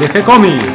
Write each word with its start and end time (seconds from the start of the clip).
de 0.00 0.08
G-Comics. 0.08 0.66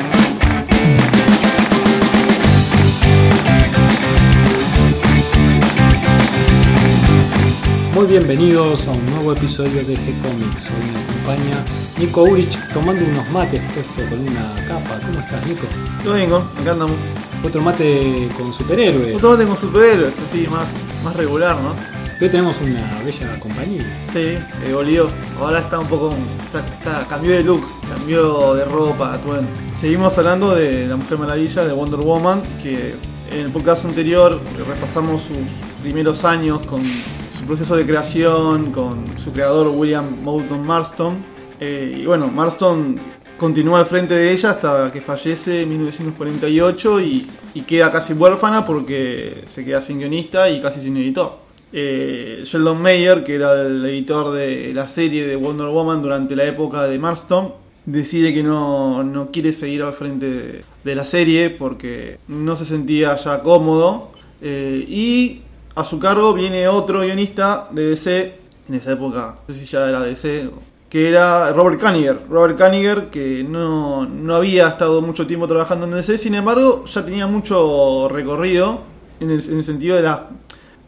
Muy 7.94 8.08
bienvenidos 8.08 8.88
a 8.88 8.92
un 8.92 9.06
nuevo 9.08 9.34
episodio 9.34 9.84
de 9.84 9.96
G-Comics. 9.96 10.70
Hoy 10.70 10.92
me 10.92 11.00
acompaña 11.00 11.64
Nico 12.00 12.24
Urich 12.24 12.58
tomando 12.74 13.04
unos 13.06 13.30
mates 13.30 13.62
puesto 13.74 14.10
con 14.10 14.22
una 14.22 14.56
capa. 14.68 15.00
¿Cómo 15.06 15.20
estás, 15.20 15.46
Nico? 15.48 15.68
Yo 16.04 16.14
vengo, 16.14 16.38
acá 16.60 16.72
andamos. 16.72 16.98
Otro 17.46 17.62
mate 17.62 18.28
con 18.36 18.52
superhéroes. 18.52 19.16
Otro 19.18 19.32
mate 19.32 19.46
con 19.46 19.58
superhéroes, 19.58 20.14
así, 20.28 20.48
más, 20.48 20.68
más 21.04 21.16
regular, 21.16 21.58
¿no? 21.58 22.01
Tenemos 22.30 22.56
una 22.62 23.02
bella 23.04 23.40
compañía. 23.40 23.82
Sí, 24.14 24.20
eh, 24.20 24.74
volvió. 24.74 25.08
Ahora 25.40 25.60
está 25.60 25.80
un 25.80 25.88
poco. 25.88 26.14
Está, 26.46 26.60
está- 26.66 27.08
cambió 27.10 27.32
de 27.32 27.44
look, 27.44 27.64
cambió 27.90 28.54
de 28.54 28.64
ropa, 28.66 29.14
atuendo. 29.16 29.50
Seguimos 29.74 30.16
hablando 30.20 30.54
de 30.56 30.86
La 30.88 30.98
Mujer 30.98 31.18
Maravilla, 31.18 31.66
de 31.66 31.74
Wonder 31.74 32.00
Woman, 32.00 32.42
que 32.62 32.94
en 33.32 33.40
el 33.48 33.52
podcast 33.52 33.86
anterior 33.86 34.40
repasamos 34.68 35.24
sus 35.24 35.38
primeros 35.82 36.24
años 36.24 36.60
con 36.68 36.82
su 36.86 37.44
proceso 37.48 37.76
de 37.76 37.86
creación, 37.88 38.72
con 38.72 39.04
su 39.18 39.32
creador 39.34 39.68
William 39.70 40.06
Moulton 40.24 40.64
Marston. 40.64 41.24
Eh, 41.60 41.96
y 42.02 42.06
bueno, 42.06 42.28
Marston 42.28 42.98
continúa 43.38 43.80
al 43.80 43.88
frente 43.88 44.14
de 44.14 44.32
ella 44.32 44.52
hasta 44.52 44.92
que 44.92 45.02
fallece 45.02 45.64
en 45.64 45.70
1948 45.70 47.02
y, 47.02 47.28
y 47.56 47.62
queda 47.62 47.92
casi 47.92 48.14
huérfana 48.14 48.64
porque 48.64 49.44
se 49.48 49.66
queda 49.66 49.82
sin 49.82 49.98
guionista 49.98 50.48
y 50.52 50.62
casi 50.62 50.80
sin 50.82 50.96
editor. 50.98 51.41
Eh, 51.74 52.42
Sheldon 52.44 52.82
Mayer, 52.82 53.24
que 53.24 53.36
era 53.36 53.62
el 53.62 53.86
editor 53.86 54.32
de 54.32 54.74
la 54.74 54.88
serie 54.88 55.26
de 55.26 55.36
Wonder 55.36 55.68
Woman 55.68 56.02
durante 56.02 56.36
la 56.36 56.44
época 56.44 56.84
de 56.84 57.00
Marston, 57.00 57.54
decide 57.86 58.34
que 58.34 58.44
no, 58.44 59.04
no 59.04 59.32
quiere 59.32 59.54
seguir 59.54 59.82
al 59.84 59.94
frente 59.94 60.64
de, 60.84 60.96
la 60.96 61.06
serie 61.06 61.50
porque 61.50 62.20
no 62.28 62.56
se 62.56 62.66
sentía 62.66 63.16
ya 63.16 63.42
cómodo. 63.42 64.12
Eh, 64.42 64.86
y 64.88 65.42
a 65.76 65.84
su 65.84 66.00
cargo 66.00 66.34
viene 66.34 66.68
otro 66.68 67.02
guionista 67.02 67.68
de 67.72 67.90
DC, 67.90 68.36
en 68.68 68.76
esa 68.76 68.92
época, 68.92 69.38
no 69.48 69.54
sé 69.54 69.62
si 69.62 69.66
ya 69.66 69.88
era 69.88 70.02
DC, 70.02 70.50
que 70.90 71.08
era 71.08 71.54
Robert 71.54 71.80
Kaniger. 71.80 72.20
Robert 72.30 72.58
Kaniger, 72.58 73.10
que 73.10 73.46
no, 73.48 74.06
no 74.06 74.36
había 74.36 74.68
estado 74.68 75.02
mucho 75.02 75.26
tiempo 75.26 75.48
trabajando 75.48 75.86
en 75.86 75.92
DC, 75.92 76.18
sin 76.18 76.36
embargo, 76.36 76.86
ya 76.86 77.06
tenía 77.06 77.28
mucho 77.28 78.10
recorrido 78.10 78.82
en 79.22 79.32
el, 79.32 79.42
en 79.50 79.58
el 79.58 79.64
sentido 79.64 79.96
de 79.96 80.02
la, 80.02 80.28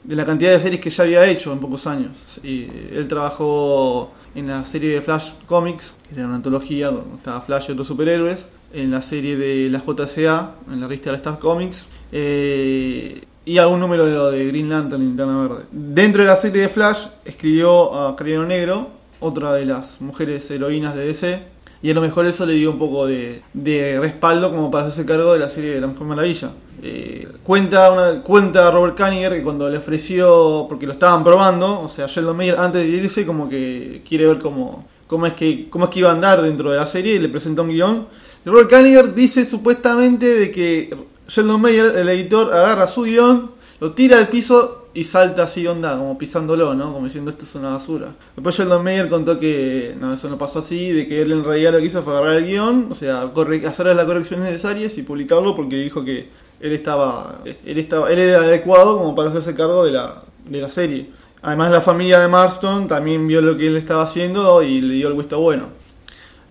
de 0.04 0.16
la 0.16 0.26
cantidad 0.26 0.52
de 0.52 0.60
series 0.60 0.82
que 0.82 0.90
ya 0.90 1.04
había 1.04 1.26
hecho 1.26 1.54
en 1.54 1.60
pocos 1.60 1.88
años. 1.88 2.12
Y 2.44 2.68
él 2.92 3.08
trabajó 3.08 4.12
en 4.36 4.48
la 4.48 4.66
serie 4.66 4.96
de 4.96 5.02
Flash 5.02 5.32
Comics, 5.46 5.96
que 6.08 6.16
era 6.16 6.26
una 6.26 6.36
antología 6.36 6.90
donde 6.90 7.16
estaba 7.16 7.42
Flash 7.42 7.66
y 7.70 7.72
otros 7.72 7.88
superhéroes, 7.88 8.48
en 8.74 8.92
la 8.92 9.02
serie 9.02 9.38
de 9.38 9.70
la 9.70 9.80
JCA, 9.80 10.56
en 10.72 10.82
la 10.82 10.88
revista 10.88 11.12
de 11.12 11.18
Star 11.18 11.40
Comics, 11.40 11.86
eh, 12.12 13.24
y 13.46 13.58
algún 13.58 13.80
número 13.80 14.32
de, 14.32 14.46
Green 14.48 14.70
Lantern 14.70 15.02
y 15.02 15.06
Linterna 15.06 15.48
Verde. 15.48 15.64
Dentro 15.72 16.24
de 16.24 16.30
la 16.30 16.36
serie 16.36 16.64
de 16.64 16.70
Flash 16.70 17.08
escribió 17.26 17.94
a 17.94 18.16
Criano 18.16 18.46
Negro, 18.46 18.90
otra 19.20 19.54
de 19.54 19.66
las 19.66 20.02
mujeres 20.02 20.50
heroínas 20.50 20.96
de 20.96 21.06
DC, 21.06 21.44
y 21.82 21.92
a 21.92 21.94
lo 21.94 22.02
mejor 22.02 22.26
eso 22.26 22.46
le 22.46 22.54
dio 22.54 22.72
un 22.72 22.80
poco 22.80 23.06
de, 23.06 23.42
de 23.54 24.00
respaldo 24.00 24.50
como 24.52 24.72
para 24.72 24.86
hacerse 24.86 25.06
cargo 25.06 25.34
de 25.34 25.40
la 25.40 25.50
serie 25.50 25.72
de 25.72 25.82
La 25.82 25.88
Mujer 25.88 26.08
Maravilla. 26.08 26.52
Eh, 26.86 27.26
cuenta, 27.44 27.94
una, 27.94 28.22
cuenta 28.22 28.70
Robert 28.70 28.98
Kaniger 28.98 29.32
que 29.32 29.42
cuando 29.42 29.70
le 29.70 29.78
ofreció, 29.78 30.66
porque 30.68 30.86
lo 30.86 30.92
estaban 30.92 31.24
probando, 31.24 31.80
o 31.80 31.88
sea, 31.88 32.08
Sheldon 32.08 32.36
Mayer 32.36 32.60
antes 32.60 32.84
de 32.84 32.90
irse 32.90 33.26
como 33.26 33.48
que 33.48 34.02
quiere 34.06 34.28
ver 34.28 34.38
cómo, 34.40 34.86
cómo, 35.08 35.26
es 35.26 35.32
que, 35.32 35.70
cómo 35.70 35.86
es 35.86 35.92
que 35.92 36.00
iba 36.00 36.10
a 36.10 36.12
andar 36.12 36.42
dentro 36.42 36.72
de 36.72 36.76
la 36.76 36.86
serie 36.86 37.14
y 37.14 37.20
le 37.20 37.30
presenta 37.30 37.62
un 37.62 37.70
guion. 37.70 38.06
Robert 38.44 38.70
Kaniger 38.70 39.14
dice 39.16 39.46
supuestamente 39.46 40.26
de 40.26 40.52
que 40.52 40.94
Sheldon 41.26 41.62
Mayer, 41.62 41.96
el 41.96 42.10
editor, 42.10 42.54
agarra 42.54 42.90
su 42.90 43.04
guion, 43.04 43.52
lo 43.80 43.94
tira 43.94 44.18
al 44.18 44.28
piso 44.28 44.90
y 44.94 45.06
salta 45.06 45.44
así 45.44 45.66
onda, 45.66 45.98
como 45.98 46.18
pisándolo, 46.18 46.74
¿no? 46.74 46.92
Como 46.92 47.06
diciendo 47.06 47.32
esto 47.32 47.46
es 47.46 47.56
una 47.56 47.70
basura. 47.70 48.14
Después 48.36 48.58
Sheldon 48.58 48.84
Mayer 48.84 49.08
contó 49.08 49.40
que 49.40 49.96
no, 50.02 50.14
eso 50.14 50.30
no 50.30 50.38
pasó 50.38 50.60
así, 50.60 50.92
de 50.92 51.08
que 51.08 51.22
él 51.22 51.32
en 51.32 51.46
realidad 51.46 51.72
lo 51.72 51.80
que 51.80 51.86
hizo 51.86 52.02
fue 52.02 52.12
agarrar 52.12 52.36
el 52.36 52.46
guion, 52.46 52.88
o 52.92 52.96
sea, 52.96 53.32
hacer 53.68 53.86
las 53.96 54.06
correcciones 54.06 54.48
necesarias 54.48 54.98
y 54.98 55.04
publicarlo 55.04 55.56
porque 55.56 55.78
dijo 55.78 56.04
que 56.04 56.44
él 56.64 56.72
estaba, 56.72 57.40
él 57.44 57.78
estaba, 57.78 58.10
él 58.10 58.20
era 58.20 58.40
adecuado 58.40 58.98
como 58.98 59.14
para 59.14 59.30
hacerse 59.30 59.54
cargo 59.54 59.84
de 59.84 59.92
la, 59.92 60.24
de 60.46 60.62
la 60.62 60.70
serie. 60.70 61.10
Además 61.42 61.72
la 61.72 61.82
familia 61.82 62.22
de 62.22 62.30
Marston 62.30 62.88
también 62.88 63.28
vio 63.28 63.42
lo 63.42 63.58
que 63.58 63.68
él 63.68 63.76
estaba 63.76 64.04
haciendo 64.04 64.64
y 64.64 64.80
le 64.80 64.94
dio 64.94 65.10
el 65.10 65.16
visto 65.16 65.38
bueno. 65.42 65.66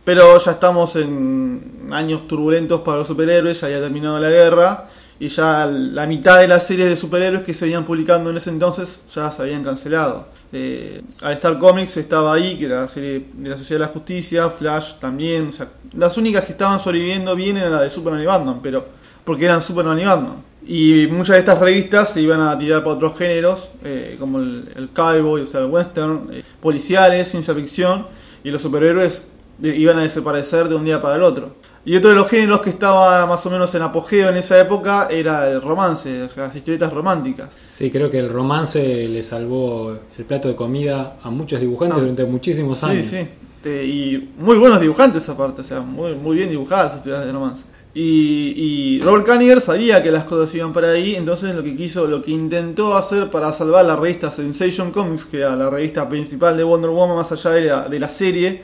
Pero 0.05 0.37
ya 0.37 0.51
estamos 0.51 0.97
en 0.97 1.89
años 1.93 2.28
turbulentos 2.28 2.83
para 2.83 2.99
los 2.99 3.06
superhéroes, 3.06 3.59
ya 3.59 3.69
había 3.69 3.81
terminado 3.81 4.21
la 4.21 4.28
guerra 4.28 4.87
y 5.19 5.28
ya 5.28 5.65
la 5.65 6.06
mitad 6.06 6.41
de 6.41 6.49
las 6.49 6.67
series 6.67 6.91
de 6.91 6.97
superhéroes 6.99 7.43
que 7.43 7.55
se 7.55 7.65
venían 7.65 7.87
publicando 7.87 8.28
en 8.28 8.37
ese 8.37 8.51
entonces 8.51 9.01
ya 9.15 9.33
se 9.33 9.41
habían 9.41 9.65
cancelado. 9.65 10.27
Eh, 10.53 11.01
Al 11.22 11.33
Star 11.33 11.59
Comics 11.59 11.97
estaba 11.97 12.34
ahí, 12.34 12.59
que 12.59 12.67
era 12.67 12.83
la 12.83 12.89
serie 12.89 13.28
de 13.33 13.49
la 13.49 13.56
Sociedad 13.56 13.81
de 13.81 13.87
la 13.87 13.93
Justicia, 13.95 14.51
Flash 14.51 14.97
también. 14.97 15.49
las 15.97 16.19
únicas 16.19 16.45
que 16.45 16.53
estaban 16.53 16.78
sobreviviendo 16.78 17.34
bien 17.34 17.56
eran 17.56 17.72
la 17.72 17.81
de 17.81 17.89
Superman 17.89 18.21
y 18.21 18.27
Batman, 18.27 18.61
pero 18.62 19.01
porque 19.25 19.44
eran 19.47 19.62
Superman 19.62 19.99
y 20.00 20.05
Batman. 20.05 20.37
Y 20.66 21.09
muchas 21.10 21.34
de 21.34 21.41
estas 21.41 21.59
revistas 21.59 22.12
se 22.12 22.21
iban 22.21 22.41
a 22.41 22.56
tirar 22.56 22.83
para 22.84 22.94
otros 22.97 23.19
géneros, 23.19 23.69
eh, 23.84 24.16
como 24.21 24.38
el, 24.38 24.69
el 24.77 24.88
cowboy, 24.91 25.43
o 25.43 25.47
sea, 25.47 25.60
el 25.60 25.66
western, 25.66 26.28
eh, 26.33 26.43
policiales, 26.60 27.28
ciencia 27.28 27.53
ficción, 27.55 28.06
y 28.44 28.50
los 28.50 28.62
superhéroes 28.62 29.25
de- 29.59 29.77
iban 29.77 29.99
a 29.99 30.03
desaparecer 30.03 30.69
de 30.69 30.77
un 30.77 30.84
día 30.84 31.03
para 31.03 31.16
el 31.16 31.22
otro. 31.22 31.56
Y 31.84 31.97
otro 31.97 32.10
de 32.10 32.16
los 32.16 32.28
géneros 32.31 32.60
que 32.62 32.71
estaba 32.71 33.27
más 33.27 33.44
o 33.44 33.50
menos 33.50 33.75
en 33.75 33.83
apogeo 33.83 34.28
en 34.28 34.37
esa 34.37 34.60
época 34.60 35.09
era 35.10 35.50
el 35.50 35.60
romance, 35.60 36.22
o 36.22 36.28
sea, 36.28 36.44
las 36.47 36.54
historietas 36.54 36.93
románticas. 36.93 37.49
Sí, 37.77 37.91
creo 37.91 38.09
que 38.09 38.21
el 38.21 38.28
romance 38.28 39.09
le 39.09 39.22
salvó 39.25 39.99
el 40.16 40.25
plato 40.25 40.47
de 40.47 40.54
comida 40.54 41.16
a 41.25 41.31
muchos 41.31 41.59
dibujantes 41.59 41.97
Ah. 41.99 42.00
durante 42.00 42.25
muchísimos 42.25 42.78
Sí, 42.78 42.87
años. 42.87 43.06
sí. 43.06 43.27
Te- 43.65 43.84
y 43.84 44.33
muy 44.39 44.59
buenos 44.59 44.81
dibujantes 44.81 45.28
aparte, 45.28 45.62
o 45.62 45.65
sea, 45.65 45.81
muy, 45.81 46.15
muy 46.15 46.37
bien 46.37 46.50
dibujadas 46.50 46.87
las 46.93 46.97
historias 46.99 47.25
de 47.27 47.33
romance. 47.33 47.65
Y, 47.94 48.54
y 48.56 49.00
Robert 49.03 49.26
Kaniger 49.26 49.60
sabía 49.60 50.03
que 50.03 50.10
las 50.10 50.25
cosas 50.25 50.54
iban 50.54 50.72
para 50.72 50.91
ahí, 50.91 51.14
entonces 51.14 51.54
lo 51.54 51.62
que 51.62 51.76
quiso, 51.76 52.06
lo 52.06 52.22
que 52.22 52.30
intentó 52.30 52.97
hacer 52.97 53.30
para 53.30 53.53
salvar 53.53 53.84
la 53.84 53.97
revista 53.97 54.30
Sensation 54.30 54.91
Comics, 54.91 55.26
que 55.26 55.41
era 55.41 55.54
la 55.56 55.69
revista 55.69 56.08
principal 56.08 56.56
de 56.56 56.64
Wonder 56.64 56.91
Woman 56.91 57.16
más 57.16 57.32
allá 57.32 57.50
de 57.50 57.60
la, 57.62 57.88
de 57.88 58.00
la 58.00 58.08
serie, 58.08 58.62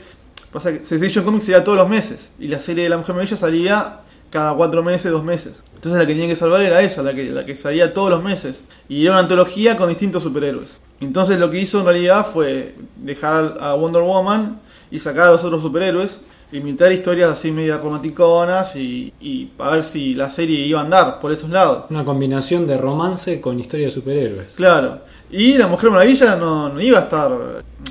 pasa 0.51 0.73
que 0.73 0.79
Sensation 0.79 1.23
Comics 1.23 1.45
salía 1.45 1.63
todos 1.63 1.77
los 1.77 1.87
meses, 1.87 2.29
y 2.39 2.47
la 2.47 2.59
serie 2.59 2.85
de 2.85 2.89
la 2.89 2.97
Mujer 2.97 3.13
Maravilla 3.13 3.37
salía 3.37 3.99
cada 4.29 4.53
cuatro 4.55 4.83
meses, 4.83 5.11
dos 5.11 5.23
meses. 5.23 5.53
Entonces 5.75 5.99
la 5.99 6.05
que 6.05 6.13
tenía 6.13 6.27
que 6.27 6.35
salvar 6.35 6.61
era 6.61 6.81
esa, 6.81 7.01
la 7.01 7.13
que, 7.13 7.25
la 7.25 7.45
que 7.45 7.55
salía 7.55 7.93
todos 7.93 8.09
los 8.09 8.23
meses. 8.23 8.57
Y 8.87 9.03
era 9.03 9.13
una 9.13 9.21
antología 9.21 9.77
con 9.77 9.89
distintos 9.89 10.23
superhéroes. 10.23 10.77
Entonces 10.99 11.39
lo 11.39 11.49
que 11.49 11.59
hizo 11.59 11.79
en 11.79 11.85
realidad 11.85 12.25
fue 12.25 12.75
dejar 12.97 13.57
a 13.59 13.73
Wonder 13.73 14.01
Woman 14.01 14.59
y 14.91 14.99
sacar 14.99 15.27
a 15.27 15.31
los 15.31 15.43
otros 15.43 15.61
superhéroes, 15.61 16.19
imitar 16.51 16.91
historias 16.91 17.29
así 17.29 17.51
media 17.51 17.77
romanticonas 17.77 18.75
y, 18.75 19.13
y 19.21 19.49
a 19.59 19.71
ver 19.71 19.83
si 19.83 20.15
la 20.15 20.29
serie 20.29 20.65
iba 20.65 20.79
a 20.79 20.83
andar 20.83 21.19
por 21.19 21.31
esos 21.31 21.49
lados. 21.49 21.85
Una 21.89 22.03
combinación 22.03 22.65
de 22.65 22.77
romance 22.77 23.39
con 23.39 23.59
historia 23.59 23.85
de 23.87 23.91
superhéroes. 23.91 24.51
Claro. 24.55 24.99
Y 25.31 25.57
la 25.57 25.67
Mujer 25.67 25.91
Maravilla 25.91 26.35
no, 26.35 26.69
no 26.69 26.81
iba 26.81 26.97
a 26.99 27.01
estar. 27.03 27.31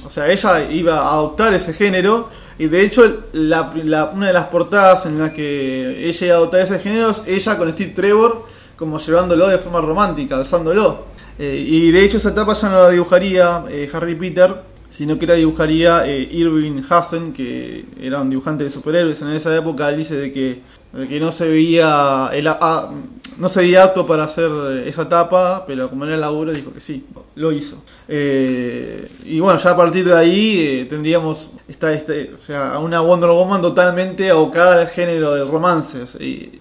O 0.05 0.11
sea, 0.11 0.29
ella 0.31 0.69
iba 0.71 0.97
a 0.99 1.13
adoptar 1.13 1.55
ese 1.55 1.73
género. 1.73 2.29
Y 2.59 2.67
de 2.67 2.85
hecho, 2.85 3.25
la- 3.33 3.73
la- 3.85 4.07
una 4.07 4.27
de 4.27 4.33
las 4.33 4.47
portadas 4.49 5.07
en 5.07 5.19
las 5.21 5.31
que 5.31 6.09
ella 6.09 6.27
iba 6.27 6.35
a 6.35 6.39
adoptar 6.39 6.61
ese 6.63 6.81
género 6.81 7.11
es 7.11 7.23
ella 7.29 7.57
con 7.57 7.71
Steve 7.73 7.93
Trevor, 7.95 8.45
como 8.77 8.99
llevándolo 8.99 9.47
de 9.47 9.59
forma 9.59 9.81
romántica, 9.81 10.35
alzándolo. 10.37 11.05
Eh, 11.39 11.65
y 11.65 11.93
de 11.93 12.05
hecho, 12.05 12.17
esa 12.17 12.31
etapa 12.31 12.55
ya 12.55 12.69
no 12.69 12.81
la 12.83 12.89
dibujaría 12.91 13.63
eh, 13.71 13.89
Harry 13.93 14.17
Peter, 14.17 14.53
sino 14.91 15.19
que 15.19 15.27
la 15.27 15.35
dibujaría 15.35 16.07
eh, 16.09 16.29
Irving 16.31 16.83
Hassen, 16.89 17.33
que 17.33 17.85
era 18.01 18.21
un 18.21 18.31
dibujante 18.31 18.65
de 18.65 18.71
superhéroes 18.71 19.21
en 19.23 19.29
esa 19.31 19.55
época. 19.57 19.89
Él 19.91 19.99
dice 19.99 20.17
de 20.17 20.33
que, 20.33 20.61
de 20.93 21.09
que 21.09 21.21
no 21.21 21.31
se 21.33 21.47
veía. 21.49 22.31
el- 22.33 22.49
ah, 22.49 22.91
no 23.39 23.49
se 23.49 23.61
veía 23.61 23.85
apto 23.85 24.05
para 24.07 24.25
hacer 24.25 24.51
esa 24.87 25.03
etapa, 25.03 25.65
pero 25.67 25.89
como 25.91 26.05
era 26.05 26.15
el 26.17 26.21
laburo, 26.21 26.53
dijo 26.53 26.73
que 26.73 26.81
sí, 26.81 27.05
lo 27.37 27.53
hizo. 27.53 27.77
Eh, 28.09 29.07
y 29.27 29.39
bueno, 29.39 29.59
ya 29.61 29.71
a 29.71 29.77
partir 29.77 30.05
de 30.05 30.17
ahí 30.17 30.59
eh, 30.59 30.87
tendríamos 30.91 31.53
esta, 31.69 31.93
este, 31.93 32.35
o 32.37 32.43
sea, 32.43 32.79
una 32.81 33.01
Wonder 33.01 33.31
Woman 33.31 33.63
totalmente 33.63 34.29
abocada 34.31 34.81
al 34.81 34.89
género 34.89 35.35
del 35.35 35.47
romance. 35.49 36.03
o 36.03 36.07
sea, 36.09 36.21
y- 36.21 36.61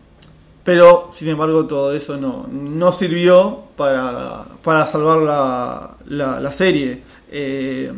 pero, 0.64 1.10
sin 1.14 1.30
embargo, 1.30 1.66
todo 1.66 1.94
eso 1.94 2.18
no, 2.18 2.46
no 2.52 2.92
sirvió 2.92 3.64
para, 3.78 4.44
para 4.64 4.86
salvar 4.86 5.20
la, 5.20 5.96
la, 6.42 6.52
serie. 6.52 7.02
Eh, 7.32 7.90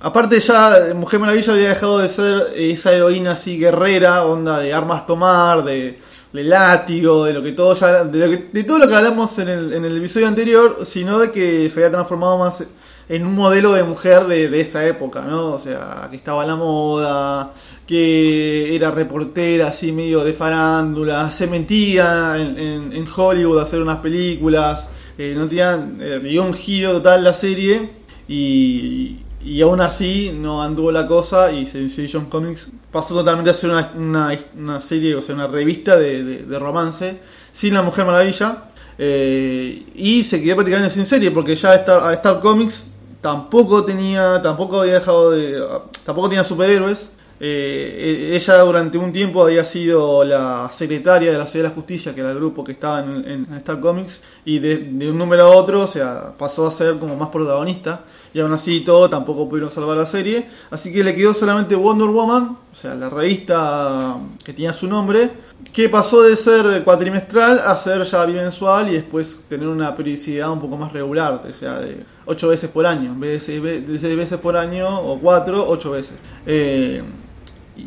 aparte 0.00 0.40
ya, 0.40 0.92
Mujer 0.94 1.20
Maravilla 1.20 1.52
había 1.52 1.68
dejado 1.70 1.98
de 1.98 2.08
ser 2.08 2.48
esa 2.56 2.92
heroína 2.92 3.32
así 3.32 3.58
guerrera, 3.58 4.24
onda 4.24 4.58
de 4.58 4.72
armas 4.72 5.06
tomar, 5.06 5.64
de, 5.64 5.98
de 6.32 6.44
látigo, 6.44 7.24
de 7.24 7.32
lo 7.32 7.42
que 7.42 7.52
todo 7.52 7.74
ya, 7.74 8.04
de, 8.04 8.18
lo 8.18 8.30
que- 8.30 8.48
de 8.52 8.64
todo 8.64 8.78
lo 8.78 8.88
que 8.88 8.94
hablamos 8.94 9.38
en 9.38 9.48
el, 9.48 9.72
en 9.72 9.84
el 9.84 9.96
episodio 9.98 10.26
anterior, 10.28 10.78
sino 10.84 11.18
de 11.18 11.30
que 11.30 11.68
se 11.70 11.80
había 11.80 11.92
transformado 11.92 12.38
más 12.38 12.64
en 13.08 13.26
un 13.26 13.34
modelo 13.34 13.72
de 13.72 13.82
mujer 13.82 14.26
de, 14.26 14.48
de 14.48 14.60
esa 14.60 14.86
época, 14.86 15.22
¿no? 15.22 15.52
O 15.54 15.58
sea, 15.58 16.06
que 16.10 16.16
estaba 16.16 16.44
a 16.44 16.46
la 16.46 16.54
moda, 16.54 17.52
que 17.86 18.74
era 18.76 18.92
reportera 18.92 19.66
así 19.68 19.90
medio 19.90 20.22
de 20.22 20.32
farándula, 20.32 21.28
se 21.32 21.48
mentía 21.48 22.36
en, 22.38 22.56
en- 22.58 22.92
en 22.92 23.04
Hollywood 23.14 23.58
a 23.58 23.62
hacer 23.64 23.82
unas 23.82 23.98
películas, 23.98 24.88
eh, 25.18 25.34
no 25.36 25.46
tenían, 25.48 25.98
eh, 26.00 26.20
dio 26.22 26.44
un 26.44 26.54
giro 26.54 26.92
total 26.92 27.24
la 27.24 27.34
serie 27.34 27.90
y, 28.28 29.16
y 29.42 29.62
aún 29.62 29.80
así 29.80 30.32
no 30.34 30.62
anduvo 30.62 30.92
la 30.92 31.06
cosa 31.06 31.50
y 31.52 31.66
Sensation 31.66 32.26
Comics. 32.26 32.68
Pasó 32.92 33.14
totalmente 33.14 33.50
a 33.50 33.54
ser 33.54 33.70
una, 33.70 34.38
una, 34.54 34.80
serie, 34.80 35.14
o 35.14 35.22
sea, 35.22 35.34
una 35.34 35.46
revista 35.46 35.96
de, 35.96 36.44
de- 36.44 36.58
romance 36.58 37.20
sin 37.52 37.74
la 37.74 37.82
Mujer 37.82 38.04
Maravilla. 38.04 38.64
Eh, 38.98 39.86
y 39.94 40.24
se 40.24 40.42
quedó 40.42 40.56
prácticamente 40.56 40.92
sin 40.92 41.06
serie 41.06 41.30
porque 41.30 41.54
ya 41.56 41.74
Star, 41.76 42.12
Star 42.12 42.40
Comics 42.40 42.86
tampoco 43.22 43.84
tenía, 43.84 44.42
tampoco 44.42 44.80
había 44.82 44.94
dejado 44.94 45.30
de, 45.30 45.62
tampoco 46.04 46.28
tenía 46.28 46.44
superhéroes. 46.44 47.08
Eh, 47.42 48.32
ella 48.34 48.58
durante 48.58 48.98
un 48.98 49.12
tiempo 49.12 49.42
había 49.42 49.64
sido 49.64 50.22
la 50.24 50.68
secretaria 50.70 51.32
de 51.32 51.38
la 51.38 51.46
Ciudad 51.46 51.64
de 51.64 51.68
la 51.70 51.74
Justicia, 51.74 52.14
que 52.14 52.20
era 52.20 52.32
el 52.32 52.36
grupo 52.36 52.62
que 52.62 52.72
estaba 52.72 53.00
en, 53.00 53.46
en 53.48 53.54
Star 53.56 53.80
Comics, 53.80 54.20
y 54.44 54.58
de, 54.58 54.76
de 54.76 55.10
un 55.10 55.16
número 55.16 55.44
a 55.44 55.56
otro, 55.56 55.80
o 55.80 55.86
sea, 55.86 56.34
pasó 56.36 56.66
a 56.66 56.70
ser 56.70 56.98
como 56.98 57.16
más 57.16 57.30
protagonista, 57.30 58.04
y 58.32 58.40
aún 58.40 58.52
así 58.52 58.80
todo 58.80 59.08
tampoco 59.10 59.48
pudieron 59.48 59.70
salvar 59.70 59.96
la 59.96 60.06
serie, 60.06 60.46
así 60.70 60.92
que 60.92 61.02
le 61.02 61.14
quedó 61.14 61.34
solamente 61.34 61.74
Wonder 61.74 62.08
Woman, 62.08 62.56
o 62.72 62.74
sea, 62.74 62.94
la 62.94 63.08
revista 63.08 64.16
que 64.44 64.52
tenía 64.52 64.72
su 64.72 64.86
nombre, 64.86 65.30
que 65.72 65.88
pasó 65.88 66.22
de 66.22 66.36
ser 66.36 66.82
cuatrimestral 66.84 67.58
a 67.58 67.76
ser 67.76 68.02
ya 68.04 68.24
bimensual 68.24 68.88
y 68.88 68.92
después 68.94 69.38
tener 69.48 69.68
una 69.68 69.94
periodicidad 69.96 70.50
un 70.50 70.60
poco 70.60 70.76
más 70.76 70.92
regular, 70.92 71.40
o 71.48 71.52
sea, 71.52 71.78
de 71.80 72.04
8 72.26 72.48
veces 72.48 72.70
por 72.70 72.86
año, 72.86 73.10
en 73.12 73.20
vez 73.20 73.32
de 73.32 73.40
6, 73.40 73.62
ve- 73.62 73.80
de 73.80 73.98
seis 73.98 74.16
veces 74.16 74.38
por 74.38 74.56
año 74.56 74.88
o 75.00 75.18
4, 75.18 75.64
8 75.68 75.90
veces. 75.90 76.12
Eh, 76.46 77.02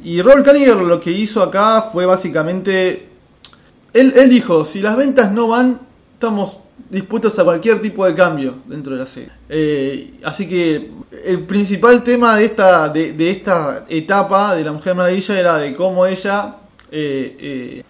y 0.03 0.21
Robert 0.21 0.45
Kaniger 0.45 0.75
lo 0.77 0.99
que 0.99 1.11
hizo 1.11 1.41
acá 1.43 1.81
fue 1.81 2.05
básicamente. 2.05 3.09
Él, 3.93 4.13
él 4.15 4.29
dijo: 4.29 4.65
si 4.65 4.81
las 4.81 4.97
ventas 4.97 5.31
no 5.31 5.47
van, 5.47 5.79
estamos 6.13 6.57
dispuestos 6.89 7.37
a 7.39 7.43
cualquier 7.43 7.81
tipo 7.81 8.05
de 8.05 8.15
cambio 8.15 8.55
dentro 8.65 8.93
de 8.93 8.99
la 8.99 9.05
serie. 9.05 9.31
Eh, 9.49 10.19
así 10.23 10.47
que 10.47 10.91
el 11.25 11.39
principal 11.45 12.03
tema 12.03 12.35
de 12.37 12.45
esta, 12.45 12.89
de, 12.89 13.13
de 13.13 13.31
esta 13.31 13.85
etapa 13.89 14.55
de 14.55 14.63
la 14.63 14.71
Mujer 14.71 14.95
Maravilla 14.95 15.39
era 15.39 15.57
de 15.57 15.73
cómo 15.73 16.05
ella 16.05 16.55
eh, 16.91 17.37
eh, 17.39 17.83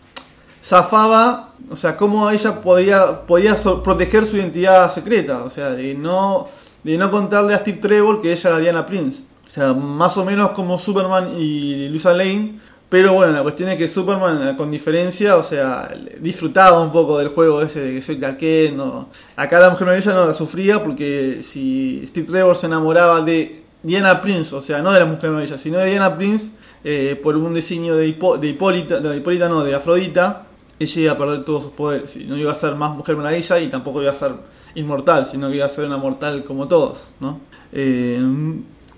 zafaba, 0.64 1.54
o 1.70 1.76
sea, 1.76 1.98
cómo 1.98 2.30
ella 2.30 2.62
podía, 2.62 3.26
podía 3.26 3.56
proteger 3.84 4.26
su 4.26 4.38
identidad 4.38 4.90
secreta, 4.94 5.44
o 5.44 5.50
sea, 5.50 5.72
de 5.72 5.94
no, 5.94 6.48
de 6.84 6.98
no 6.98 7.12
contarle 7.12 7.54
a 7.54 7.60
Steve 7.60 7.80
Trevor 7.80 8.22
que 8.22 8.32
ella 8.32 8.50
era 8.50 8.60
Diana 8.60 8.86
Prince. 8.86 9.24
O 9.46 9.50
sea, 9.50 9.74
más 9.74 10.18
o 10.18 10.26
menos 10.26 10.52
como 10.52 10.80
Superman 10.80 11.36
y 11.38 11.90
Lisa 11.90 12.14
Lane. 12.14 12.60
Pero 12.94 13.14
bueno, 13.14 13.32
la 13.32 13.42
cuestión 13.42 13.70
es 13.70 13.78
que 13.80 13.88
Superman, 13.88 14.50
eh, 14.50 14.56
con 14.56 14.70
diferencia, 14.70 15.36
o 15.38 15.42
sea, 15.42 15.92
disfrutaba 16.20 16.80
un 16.80 16.92
poco 16.92 17.18
del 17.18 17.30
juego 17.30 17.60
ese 17.64 17.80
de 17.80 17.96
que 17.96 18.04
soy 18.04 18.20
Clark 18.20 18.40
no. 18.76 19.10
Acá 19.36 19.60
la 19.60 19.72
Mujer 19.72 19.88
Maravilla 19.88 20.14
no 20.14 20.28
la 20.28 20.34
sufría 20.36 20.84
porque 20.84 21.40
si 21.42 22.06
Steve 22.10 22.28
Trevor 22.28 22.56
se 22.56 22.68
enamoraba 22.68 23.22
de 23.22 23.64
Diana 23.82 24.22
Prince, 24.22 24.54
o 24.54 24.62
sea, 24.62 24.84
no 24.84 24.92
de 24.92 25.00
la 25.00 25.08
Mujer 25.08 25.32
Maravilla, 25.32 25.58
sino 25.58 25.80
de 25.80 25.90
Diana 25.90 26.16
Prince, 26.16 26.52
eh, 26.84 27.20
por 27.24 27.36
un 27.36 27.56
diseño 27.56 27.96
de, 27.96 28.14
de 28.40 28.48
Hipólita, 28.48 29.00
de 29.00 29.18
Hipólita 29.18 29.50
no, 29.50 29.64
de 29.64 29.74
Afrodita, 29.74 30.46
ella 30.78 31.02
iba 31.02 31.14
a 31.14 31.18
perder 31.18 31.46
todos 31.46 31.64
sus 31.64 31.72
poderes. 31.72 32.16
No 32.18 32.38
iba 32.38 32.52
a 32.52 32.56
ser 32.56 32.76
más 32.76 32.96
Mujer 32.96 33.16
Maravilla 33.16 33.60
y 33.60 33.70
tampoco 33.70 34.04
iba 34.04 34.12
a 34.12 34.14
ser 34.14 34.34
inmortal, 34.76 35.26
sino 35.26 35.50
que 35.50 35.56
iba 35.56 35.66
a 35.66 35.70
ser 35.70 35.86
una 35.86 35.98
mortal 35.98 36.44
como 36.44 36.68
todos, 36.68 37.06
¿no? 37.20 37.40
Eh, 37.72 38.22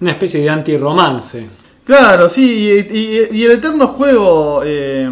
Una 0.01 0.11
especie 0.11 0.41
de 0.41 0.49
anti-romance. 0.49 1.47
Claro, 1.85 2.29
sí, 2.29 2.85
y, 2.89 2.97
y- 2.97 3.27
y 3.41 3.43
el 3.45 3.51
eterno 3.51 3.87
juego, 3.89 4.61
eh, 4.65 5.07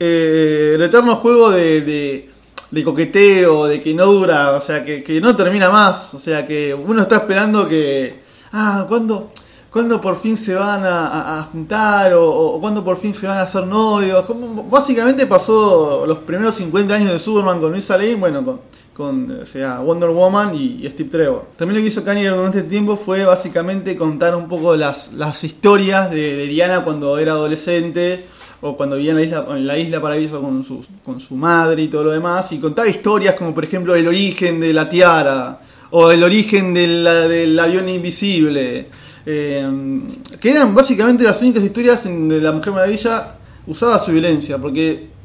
eh, 0.00 0.72
el 0.74 0.82
eterno 0.82 1.16
juego 1.16 1.50
de, 1.50 2.30
de, 2.70 2.84
coqueteo, 2.84 3.66
de 3.66 3.80
que 3.82 3.92
no 3.94 4.06
dura, 4.06 4.52
o 4.52 4.60
sea, 4.62 4.82
que, 4.84 5.02
que 5.02 5.20
no 5.20 5.36
termina 5.36 5.68
más, 5.68 6.14
o 6.14 6.18
sea, 6.18 6.46
que 6.46 6.72
uno 6.74 7.02
está 7.02 7.16
esperando 7.16 7.68
que, 7.68 8.20
ah, 8.52 8.86
¿cuándo, 8.88 9.30
cuándo 9.70 10.00
por 10.00 10.16
fin 10.16 10.38
se 10.38 10.54
van 10.54 10.82
a, 10.86 11.46
juntar 11.52 12.14
o, 12.14 12.30
o 12.30 12.60
cuándo 12.62 12.82
por 12.82 12.96
fin 12.96 13.12
se 13.12 13.26
van 13.26 13.36
a 13.38 13.42
hacer 13.42 13.66
novios? 13.66 14.24
Como, 14.24 14.64
básicamente 14.64 15.26
pasó 15.26 16.06
los 16.06 16.18
primeros 16.20 16.54
50 16.54 16.94
años 16.94 17.12
de 17.12 17.18
Superman 17.18 17.60
con 17.60 17.74
Lisa 17.74 17.96
Lane, 17.98 18.14
bueno, 18.14 18.42
con, 18.44 18.60
con 18.96 19.42
o 19.42 19.44
sea, 19.44 19.80
Wonder 19.80 20.08
Woman 20.08 20.54
y, 20.54 20.88
Steve 20.88 21.10
Trevor. 21.10 21.48
También 21.56 21.76
lo 21.78 21.82
que 21.82 21.88
hizo 21.88 22.02
Kanye 22.02 22.30
durante 22.30 22.58
este 22.58 22.70
tiempo 22.70 22.96
fue 22.96 23.26
básicamente 23.26 23.94
contar 23.94 24.34
un 24.34 24.48
poco 24.48 24.74
las, 24.74 25.10
historias 25.44 26.10
de, 26.10 26.46
Diana 26.46 26.82
cuando 26.82 27.18
era 27.18 27.32
adolescente 27.32 28.24
o 28.62 28.74
cuando 28.74 28.96
vivía 28.96 29.10
en 29.10 29.16
la 29.18 29.22
isla, 29.22 29.46
en 29.50 29.66
la 29.66 29.78
isla 29.78 30.00
paraíso 30.00 30.40
con 30.40 30.64
su, 30.64 30.82
con 31.04 31.20
su 31.20 31.36
madre 31.36 31.82
y 31.82 31.88
todo 31.88 32.04
lo 32.04 32.10
demás, 32.12 32.50
y 32.52 32.58
contar 32.58 32.86
historias 32.86 33.34
como 33.34 33.54
por 33.54 33.64
ejemplo 33.64 33.94
el 33.94 34.08
origen 34.08 34.60
de 34.60 34.72
la 34.72 34.88
tiara 34.88 35.60
o 35.90 36.10
el 36.10 36.22
origen 36.22 36.72
del 36.72 37.58
avión 37.58 37.90
invisible, 37.90 38.88
eh, 39.26 40.00
que 40.40 40.50
eran 40.50 40.74
básicamente 40.74 41.22
las 41.22 41.42
únicas 41.42 41.62
historias 41.62 42.06
en 42.06 42.30
de 42.30 42.40
la 42.40 42.52
Mujer 42.52 42.72
Maravilla 42.72 43.34
usaba 43.66 43.98
su 43.98 44.12
violencia, 44.12 44.56
porque 44.56 45.15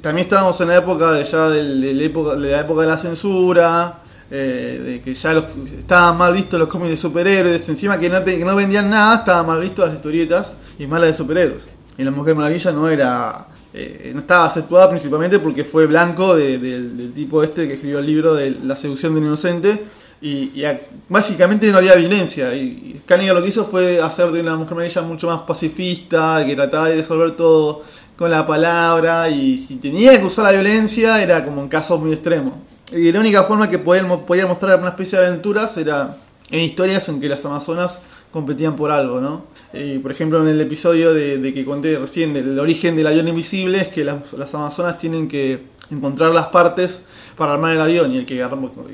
también 0.00 0.26
estábamos 0.26 0.60
en 0.60 0.68
la 0.68 0.76
época 0.76 1.12
de 1.12 1.24
ya 1.24 1.48
del- 1.48 1.80
de, 1.80 1.94
la 1.94 2.02
época, 2.04 2.36
de 2.36 2.50
la 2.50 2.60
época 2.60 2.80
de 2.82 2.86
la 2.88 2.98
censura, 2.98 3.98
eh, 4.30 4.80
de 4.84 5.00
que 5.00 5.14
ya 5.14 5.32
los, 5.34 5.44
estaban 5.78 6.16
mal 6.18 6.32
vistos 6.32 6.58
los 6.58 6.68
cómics 6.68 6.90
de 6.90 6.96
superhéroes, 6.96 7.68
encima 7.68 7.98
que 7.98 8.08
no, 8.08 8.22
te- 8.22 8.38
que 8.38 8.44
no 8.44 8.56
vendían 8.56 8.90
nada, 8.90 9.16
estaban 9.16 9.46
mal 9.46 9.60
vistos 9.60 9.86
las 9.86 9.94
historietas 9.94 10.52
y 10.78 10.86
más 10.86 11.00
las 11.00 11.10
de 11.10 11.14
superhéroes. 11.14 11.64
Y 11.96 12.02
la 12.02 12.10
Mujer 12.10 12.34
Maravilla 12.34 12.72
no 12.72 12.88
era, 12.88 13.46
eh, 13.72 14.10
no 14.14 14.20
estaba 14.20 14.46
aceptada 14.46 14.88
principalmente 14.88 15.38
porque 15.38 15.64
fue 15.64 15.86
blanco 15.86 16.34
de- 16.36 16.58
del 16.58 17.12
tipo 17.12 17.42
este 17.42 17.68
que 17.68 17.74
escribió 17.74 17.98
el 18.00 18.06
libro 18.06 18.34
de 18.34 18.50
La 18.64 18.76
seducción 18.76 19.14
del 19.14 19.24
inocente. 19.24 19.84
Y, 20.26 20.64
a- 20.64 20.80
básicamente 21.08 21.70
no 21.70 21.78
había 21.78 21.94
violencia. 21.96 22.54
Y, 22.54 22.60
y 22.62 23.02
Kaniga 23.04 23.34
lo 23.34 23.42
que 23.42 23.48
hizo 23.50 23.64
fue 23.66 24.00
hacer 24.00 24.30
de 24.32 24.40
una 24.40 24.56
Mujer 24.56 24.74
Maravilla 24.74 25.02
mucho 25.02 25.26
más 25.26 25.42
pacifista, 25.42 26.42
que 26.46 26.54
trataba 26.54 26.88
de 26.88 26.96
resolver 26.96 27.32
todo 27.32 27.82
con 28.16 28.30
la 28.30 28.46
palabra. 28.46 29.28
Y 29.28 29.58
si 29.58 29.76
tenía 29.76 30.18
que 30.18 30.24
usar 30.24 30.44
la 30.46 30.52
violencia, 30.52 31.22
era 31.22 31.44
como 31.44 31.60
en 31.60 31.68
casos 31.68 32.00
muy 32.00 32.12
extremos. 32.12 32.54
Y 32.90 33.12
la 33.12 33.20
única 33.20 33.42
forma 33.44 33.68
que 33.68 33.78
podía, 33.78 34.06
podía 34.24 34.46
mostrar 34.46 34.78
una 34.78 34.90
especie 34.90 35.18
de 35.18 35.26
aventuras 35.26 35.76
era 35.76 36.16
en 36.50 36.60
historias 36.60 37.08
en 37.08 37.20
que 37.20 37.28
las 37.28 37.44
Amazonas 37.44 37.98
competían 38.30 38.76
por 38.76 38.90
algo, 38.90 39.20
¿no? 39.20 39.44
Eh, 39.72 39.98
por 40.00 40.10
ejemplo, 40.10 40.40
en 40.40 40.48
el 40.48 40.60
episodio 40.60 41.12
de, 41.12 41.52
que 41.52 41.64
conté 41.64 41.98
recién 41.98 42.32
del 42.32 42.58
origen 42.58 42.96
del 42.96 43.08
avión 43.08 43.28
invisible, 43.28 43.78
es 43.78 43.88
que 43.88 44.04
las 44.04 44.54
Amazonas 44.54 44.98
tienen 44.98 45.28
que 45.28 45.62
encontrar 45.90 46.32
las 46.32 46.46
partes 46.46 47.02
para 47.36 47.54
armar 47.54 47.72
el 47.72 47.80
avión 47.80 48.12
y 48.12 48.18
el 48.18 48.26
que 48.26 48.40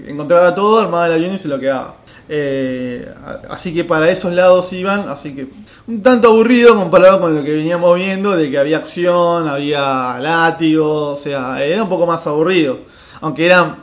encontraba 0.07 0.55
todo, 0.55 0.81
armaba 0.81 1.07
el 1.07 1.13
avión 1.13 1.35
y 1.35 1.39
se 1.39 1.49
lo 1.49 1.59
quedaba. 1.59 1.97
Eh, 2.29 3.13
así 3.49 3.75
que 3.75 3.85
para 3.85 4.09
esos 4.09 4.33
lados 4.33 4.73
iban, 4.73 5.09
así 5.09 5.35
que 5.35 5.49
un 5.89 6.01
tanto 6.01 6.29
aburrido 6.29 6.77
comparado 6.77 7.21
con 7.21 7.35
lo 7.35 7.43
que 7.43 7.53
veníamos 7.53 7.97
viendo, 7.97 8.37
de 8.37 8.51
que 8.51 8.59
había 8.59 8.77
acción, 8.77 9.49
había 9.49 10.17
látigo, 10.21 11.11
o 11.11 11.17
sea, 11.17 11.63
era 11.63 11.83
un 11.83 11.89
poco 11.89 12.07
más 12.07 12.25
aburrido, 12.27 12.79
aunque 13.21 13.47
era 13.47 13.77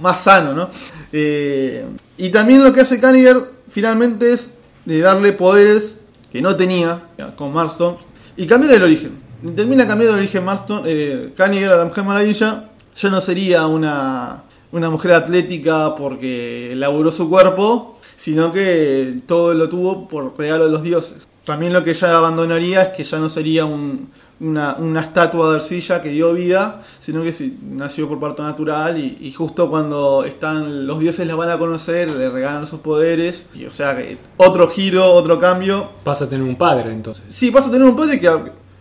más 0.00 0.20
sano, 0.20 0.52
¿no? 0.52 0.68
Eh, 1.12 1.84
y 2.18 2.30
también 2.30 2.64
lo 2.64 2.72
que 2.72 2.80
hace 2.80 3.00
Kaniger 3.00 3.36
finalmente 3.68 4.32
es 4.32 4.50
de 4.84 5.00
darle 5.00 5.32
poderes 5.32 5.96
que 6.32 6.42
no 6.42 6.56
tenía 6.56 7.02
con 7.36 7.52
Marston 7.52 7.96
y 8.36 8.46
cambiar 8.46 8.74
el 8.74 8.82
origen. 8.82 9.12
Termina 9.54 9.86
cambiando 9.86 10.16
el 10.16 10.20
origen 10.20 10.44
Marston, 10.44 10.82
eh, 10.86 11.32
Kaniger 11.36 11.70
a 11.70 11.76
la 11.76 11.84
Mujer 11.84 12.04
Maravilla 12.04 12.64
ya 12.96 13.10
no 13.10 13.20
sería 13.20 13.66
una, 13.66 14.42
una 14.72 14.90
mujer 14.90 15.12
atlética 15.12 15.94
porque 15.96 16.72
laburó 16.76 17.10
su 17.10 17.28
cuerpo, 17.28 17.98
sino 18.16 18.52
que 18.52 19.18
todo 19.26 19.52
lo 19.54 19.68
tuvo 19.68 20.08
por 20.08 20.36
regalo 20.38 20.64
de 20.66 20.70
los 20.72 20.82
dioses. 20.82 21.28
También 21.44 21.72
lo 21.72 21.84
que 21.84 21.90
ella 21.90 22.16
abandonaría 22.18 22.82
es 22.82 22.88
que 22.88 23.04
ya 23.04 23.18
no 23.18 23.28
sería 23.28 23.64
un- 23.64 24.08
una, 24.38 24.74
una 24.78 25.00
estatua 25.00 25.50
de 25.50 25.56
arcilla 25.56 26.02
que 26.02 26.10
dio 26.10 26.34
vida, 26.34 26.82
sino 27.00 27.22
que 27.22 27.32
sí, 27.32 27.56
nació 27.70 28.06
por 28.08 28.18
parto 28.20 28.42
natural 28.42 28.98
y, 28.98 29.16
y 29.22 29.32
justo 29.32 29.70
cuando 29.70 30.24
están 30.24 30.86
los 30.86 30.98
dioses 30.98 31.26
la 31.26 31.36
van 31.36 31.48
a 31.50 31.56
conocer, 31.56 32.10
le 32.10 32.28
regalan 32.28 32.66
sus 32.66 32.80
poderes, 32.80 33.46
y 33.54 33.64
o 33.64 33.70
sea 33.70 33.96
que 33.96 34.18
otro 34.36 34.68
giro, 34.68 35.10
otro 35.12 35.38
cambio. 35.38 35.88
Pasa 36.04 36.24
a 36.26 36.28
tener 36.28 36.46
un 36.46 36.56
padre 36.56 36.90
entonces. 36.92 37.24
Sí, 37.30 37.48
vas 37.50 37.68
a 37.68 37.70
tener 37.70 37.88
un 37.88 37.96
padre 37.96 38.18
que 38.20 38.28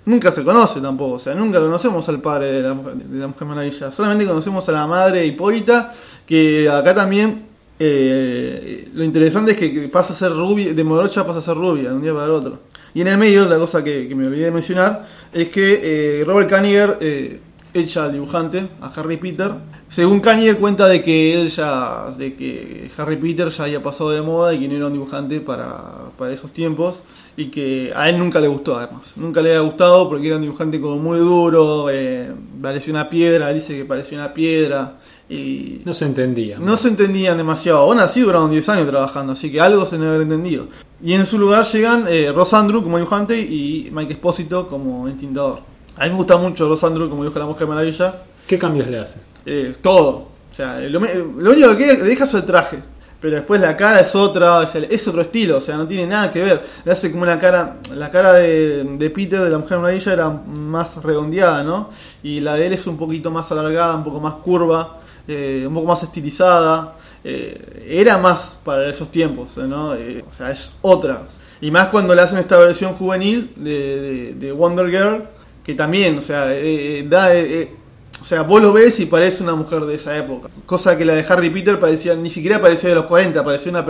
nunca 0.06 0.32
se 0.32 0.44
conoce 0.44 0.82
tampoco, 0.82 1.14
o 1.14 1.20
sea, 1.20 1.36
nunca 1.36 1.60
conocemos 1.60 2.08
al 2.10 2.22
padre 2.22 2.52
de 2.52 2.62
la, 2.62 2.74
de 2.74 3.20
la 3.20 3.28
Mujer 3.28 3.48
Maravilla, 3.48 3.92
solamente 3.92 4.26
conocemos 4.26 4.68
a 4.70 4.72
la 4.72 4.88
madre 4.88 5.26
Hipólita, 5.26 5.94
que 6.26 6.70
acá 6.70 6.94
también 6.94 7.46
eh, 7.80 8.90
lo 8.94 9.04
interesante 9.04 9.52
es 9.52 9.58
que 9.58 9.74
que 9.74 9.90
pasa 9.90 10.14
a 10.14 10.16
ser 10.16 10.32
rubia, 10.32 10.74
de 10.74 10.84
morocha 10.84 11.26
pasa 11.26 11.40
a 11.40 11.42
ser 11.42 11.56
rubia 11.56 11.90
de 11.90 11.96
un 11.96 12.02
día 12.02 12.14
para 12.14 12.26
el 12.26 12.32
otro. 12.32 12.60
Y 12.94 13.02
en 13.02 13.08
el 13.08 13.18
medio, 13.18 13.46
la 13.50 13.58
cosa 13.58 13.84
que, 13.84 14.08
que 14.08 14.16
me 14.16 14.26
olvidé 14.26 14.46
de 14.46 14.52
mencionar, 14.52 15.06
es 15.34 15.50
que 15.50 15.82
eh, 15.84 16.24
Robert 16.24 16.50
Kaniger 16.50 16.98
eh, 17.02 17.42
hecha 17.76 18.06
al 18.06 18.14
dibujante, 18.14 18.68
a 18.82 18.88
Harry 18.88 19.18
Peter. 19.18 19.52
Según 19.90 20.22
Kanye 20.22 20.56
cuenta 20.56 20.88
de 20.88 21.04
que 21.04 21.34
él 21.34 21.50
ya, 21.50 22.12
de 22.18 22.36
que 22.36 22.90
Harry 22.98 23.18
Peter 23.18 23.50
ya 23.50 23.66
había 23.66 23.84
pasado 23.84 24.12
de 24.12 24.22
moda 24.22 24.54
y 24.54 24.60
que 24.60 24.68
no 24.70 24.76
era 24.78 24.88
un 24.88 24.94
dibujante 24.94 25.42
para, 25.42 26.10
para 26.18 26.34
esos 26.34 26.52
tiempos 26.52 27.02
y 27.38 27.48
que 27.48 27.92
a 27.94 28.10
él 28.10 28.18
nunca 28.18 28.40
le 28.40 28.48
gustó 28.48 28.78
además. 28.78 29.14
Nunca 29.18 29.42
le 29.42 29.50
había 29.50 29.62
gustado 29.62 30.08
porque 30.10 30.28
era 30.28 30.38
un 30.38 30.44
dibujante 30.44 30.80
como 30.80 30.98
muy 30.98 31.20
duro, 31.20 31.90
eh, 31.92 32.32
parecía 32.62 32.94
una 32.94 33.10
piedra, 33.10 33.52
dice 33.54 33.76
que 33.78 33.86
parecía 33.86 34.18
una 34.18 34.34
piedra. 34.34 34.96
Y 35.28 35.82
No 35.86 35.94
se 35.94 36.06
entendía. 36.06 36.58
no 36.60 36.78
se 36.78 36.88
entendían 36.88 37.38
demasiado. 37.38 37.80
Aún 37.80 38.00
así 38.00 38.22
duraron 38.22 38.52
10 38.52 38.70
años 38.70 38.88
trabajando, 38.88 39.34
así 39.34 39.52
que 39.52 39.60
algo 39.60 39.86
se 39.86 39.98
debe 39.98 40.10
haber 40.10 40.22
entendido. 40.22 40.68
Y 41.04 41.14
en 41.14 41.26
su 41.26 41.38
lugar 41.38 41.66
llegan 41.66 42.06
eh, 42.08 42.32
Ross 42.34 42.54
Andrew 42.54 42.82
como 42.82 42.98
dibujante 42.98 43.38
y 43.38 43.90
Mike 43.92 44.14
Espósito 44.14 44.66
como 44.66 45.08
entintador. 45.10 45.75
A 45.98 46.04
mí 46.06 46.10
me 46.12 46.16
gusta 46.18 46.38
mucho 46.38 46.68
Ross 46.68 46.84
Andrew 46.84 47.10
como 47.10 47.24
dibuja 47.24 47.40
la 47.40 47.46
Mujer 47.46 47.68
Maravilla. 47.68 48.14
¿Qué 48.48 48.60
cambios 48.60 48.88
le 48.88 49.00
hace? 49.00 49.16
Eh, 49.46 49.76
todo. 49.82 50.28
O 50.52 50.56
sea, 50.56 50.80
lo, 50.82 51.00
único 51.00 51.78
que 51.78 51.86
le 51.88 52.04
deja 52.04 52.26
es 52.26 52.34
el 52.34 52.44
traje. 52.46 52.80
Pero 53.22 53.38
después 53.38 53.60
la 53.60 53.76
cara 53.76 54.02
es 54.02 54.14
otra, 54.14 54.60
o 54.60 54.68
sea, 54.68 54.82
es 54.88 55.08
otro 55.08 55.22
estilo, 55.22 55.58
o 55.58 55.62
sea, 55.62 55.78
no 55.78 55.88
tiene 55.88 56.06
nada 56.06 56.32
que 56.32 56.44
ver. 56.44 56.64
Le 56.84 56.92
hace 56.92 57.10
como 57.10 57.24
una 57.24 57.40
cara, 57.40 57.78
la 57.96 58.12
cara 58.12 58.34
de, 58.34 58.84
de 58.84 59.10
Peter, 59.10 59.40
de 59.42 59.50
la 59.50 59.58
Mujer 59.58 59.80
Maravilla, 59.80 60.14
era 60.14 60.30
más 60.30 61.02
redondeada, 61.02 61.64
¿no? 61.64 61.90
Y 62.22 62.42
la 62.42 62.54
de 62.56 62.68
él 62.68 62.74
es 62.74 62.86
un 62.86 62.98
poquito 62.98 63.32
más 63.32 63.52
alargada, 63.52 63.96
un 63.96 64.04
poco 64.04 64.20
más 64.20 64.34
curva, 64.34 64.98
eh, 65.28 65.64
un 65.68 65.74
poco 65.74 65.88
más 65.88 66.04
estilizada. 66.04 66.96
Eh, 67.24 67.86
era 67.90 68.20
más 68.20 68.58
para 68.64 68.88
esos 68.90 69.10
tiempos, 69.10 69.58
¿no? 69.58 69.96
Eh, 69.96 70.24
o 70.30 70.32
sea, 70.32 70.52
es 70.52 70.74
otra. 70.82 71.24
Y 71.62 71.72
más 71.72 71.88
cuando 71.88 72.14
le 72.14 72.22
hacen 72.22 72.38
esta 72.38 72.60
versión 72.60 72.94
juvenil 72.94 73.52
de, 73.56 73.72
de- 73.72 74.34
de 74.36 74.52
Wonder 74.52 74.88
Girl, 74.92 75.24
que 75.66 75.74
también, 75.74 76.18
o 76.18 76.22
sea, 76.22 76.54
eh, 76.54 77.00
eh, 77.00 77.06
da... 77.10 77.34
eh, 77.36 77.62
eh, 77.62 77.76
o 78.22 78.24
sea, 78.28 78.42
vos 78.42 78.60
lo 78.62 78.74
ves 78.74 79.00
y 79.02 79.06
parece 79.06 79.44
una 79.44 79.54
mujer 79.56 79.86
de 79.86 79.96
esa 79.96 80.18
época. 80.18 80.50
Cosa 80.66 80.98
que 80.98 81.06
la 81.06 81.14
de 81.14 81.26
Harry 81.30 81.50
Peter 81.50 81.80
parecía, 81.80 82.16
ni 82.16 82.30
siquiera 82.30 82.60
parecía 82.60 82.90
de 82.90 82.96
los 82.96 83.06
40, 83.06 83.44
parecía 83.44 83.72
una, 83.72 83.86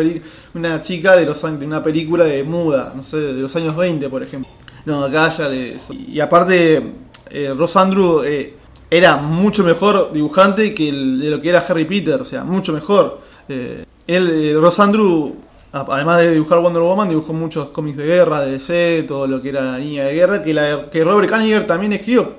una 0.53 0.81
chica 0.81 1.15
de, 1.15 1.25
los, 1.25 1.41
de 1.41 1.65
una 1.65 1.81
película 1.83 2.25
de 2.25 2.43
muda, 2.43 2.91
no 2.95 3.03
sé, 3.03 3.17
de 3.17 3.41
los 3.41 3.55
años 3.55 3.77
20, 3.77 4.09
por 4.09 4.23
ejemplo. 4.23 4.51
No, 4.85 5.05
acá 5.05 5.29
ya 5.29 5.47
le... 5.47 5.77
Y 6.09 6.19
aparte, 6.19 6.83
eh, 7.29 7.53
Ross 7.55 7.77
Andrew 7.77 8.23
eh, 8.23 8.55
era 8.89 9.15
mucho 9.17 9.63
mejor 9.63 10.11
dibujante 10.11 10.73
que 10.73 10.91
de 10.91 11.29
lo 11.29 11.39
que 11.39 11.49
era 11.49 11.59
Harry 11.59 11.85
Peter, 11.85 12.19
o 12.19 12.25
sea, 12.25 12.43
mucho 12.43 12.73
mejor. 12.73 13.21
Él, 13.47 14.59
Ross 14.59 14.79
Andrew, 14.79 15.35
además 15.75 16.19
de 16.19 16.31
dibujar 16.31 16.59
Wonder 16.59 16.81
Woman, 16.81 17.09
dibujó 17.09 17.33
muchos 17.33 17.69
cómics 17.69 17.97
de 17.97 18.05
guerra, 18.05 18.41
de 18.41 18.51
DC, 18.51 19.03
todo 19.07 19.27
lo 19.27 19.41
que 19.41 19.49
era 19.49 19.63
la 19.63 19.77
niña 19.77 20.05
de 20.05 20.13
guerra, 20.13 20.43
que, 20.43 20.53
la, 20.53 20.89
que 20.89 21.03
Robert 21.03 21.29
Kaniger 21.29 21.67
también 21.67 21.93
escribió. 21.93 22.33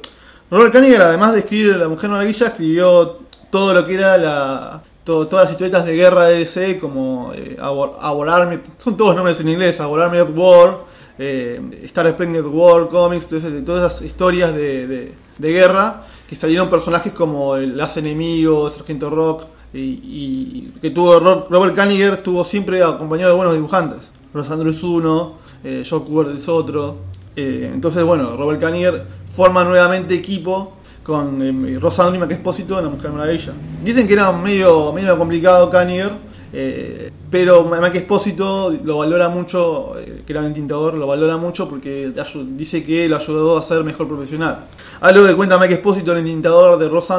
Robert 0.50 0.72
Kaniger, 0.72 1.02
además 1.02 1.32
de 1.34 1.40
escribir 1.40 1.76
La 1.76 1.88
Mujer 1.88 2.08
Maravilla, 2.10 2.46
escribió 2.46 3.18
todo 3.50 3.74
lo 3.74 3.84
que 3.86 3.94
era 3.94 4.16
la. 4.16 4.82
todas 5.04 5.32
las 5.32 5.50
historietas 5.50 5.84
de 5.84 5.94
guerra 5.94 6.26
de 6.26 6.38
DC, 6.38 6.78
como 6.78 7.32
eh, 7.34 7.56
Our, 7.60 8.28
Army, 8.30 8.58
son 8.78 8.96
todos 8.96 9.14
nombres 9.14 9.38
en 9.40 9.48
inglés, 9.50 9.78
Our 9.80 10.00
Army 10.02 10.18
at 10.18 10.30
War, 10.34 10.78
eh, 11.18 11.60
Star 11.84 12.10
Splendid 12.12 12.44
War 12.46 12.88
Comics, 12.88 13.28
todas 13.28 13.44
esas 13.92 14.02
historias 14.02 14.54
de, 14.54 14.86
de- 14.86 15.14
de 15.36 15.52
guerra, 15.52 16.02
que 16.26 16.34
salieron 16.34 16.70
personajes 16.70 17.12
como 17.12 17.56
el 17.56 17.78
As 17.78 17.96
Enemigo, 17.98 18.70
Sargento 18.70 19.10
Rock, 19.10 19.42
y, 19.78 20.72
que 20.80 20.90
tuvo 20.90 21.18
Ro- 21.20 21.46
Robert 21.50 21.74
Kaniger 21.74 22.14
estuvo 22.14 22.44
siempre 22.44 22.82
acompañado 22.82 23.30
de 23.32 23.36
buenos 23.36 23.54
dibujantes. 23.54 24.10
Ross 24.32 24.50
Andrews 24.50 24.76
es 24.76 24.82
uno, 24.82 25.34
eh, 25.64 25.84
Joe 25.88 26.02
Kubert 26.02 26.34
es 26.36 26.48
otro. 26.48 26.96
Eh, 27.34 27.70
entonces, 27.72 28.02
bueno, 28.04 28.36
Robert 28.36 28.60
Kaniger 28.60 29.04
forma 29.30 29.64
nuevamente 29.64 30.14
equipo 30.14 30.72
con 31.02 31.40
eh, 31.42 31.78
Ross 31.78 32.00
Andrew 32.00 32.16
y 32.16 32.20
Mike 32.22 32.34
Espósito 32.34 32.78
en 32.78 32.84
La 32.84 32.90
Mujer 32.90 33.10
Maravilla. 33.12 33.52
Dicen 33.84 34.06
que 34.06 34.14
era 34.14 34.32
medio, 34.32 34.92
medio 34.92 35.16
complicado 35.18 35.70
Kaniger, 35.70 36.12
eh, 36.52 37.10
pero 37.30 37.64
Mike 37.64 37.98
Espósito 37.98 38.72
lo 38.84 38.98
valora 38.98 39.28
mucho, 39.28 39.98
eh, 39.98 40.22
que 40.26 40.32
era 40.32 40.42
un 40.42 40.54
tintador, 40.54 40.94
lo 40.94 41.06
valora 41.06 41.36
mucho 41.36 41.68
porque 41.68 42.12
dice 42.56 42.84
que 42.84 43.08
lo 43.08 43.16
ayudó 43.16 43.58
a 43.58 43.62
ser 43.62 43.84
mejor 43.84 44.08
profesional. 44.08 44.64
Algo 45.00 45.26
que 45.26 45.34
cuenta 45.34 45.58
Mike 45.58 45.74
Espósito, 45.74 46.12
el 46.12 46.24
tintador 46.24 46.78
de 46.78 46.88
Ross 46.88 47.10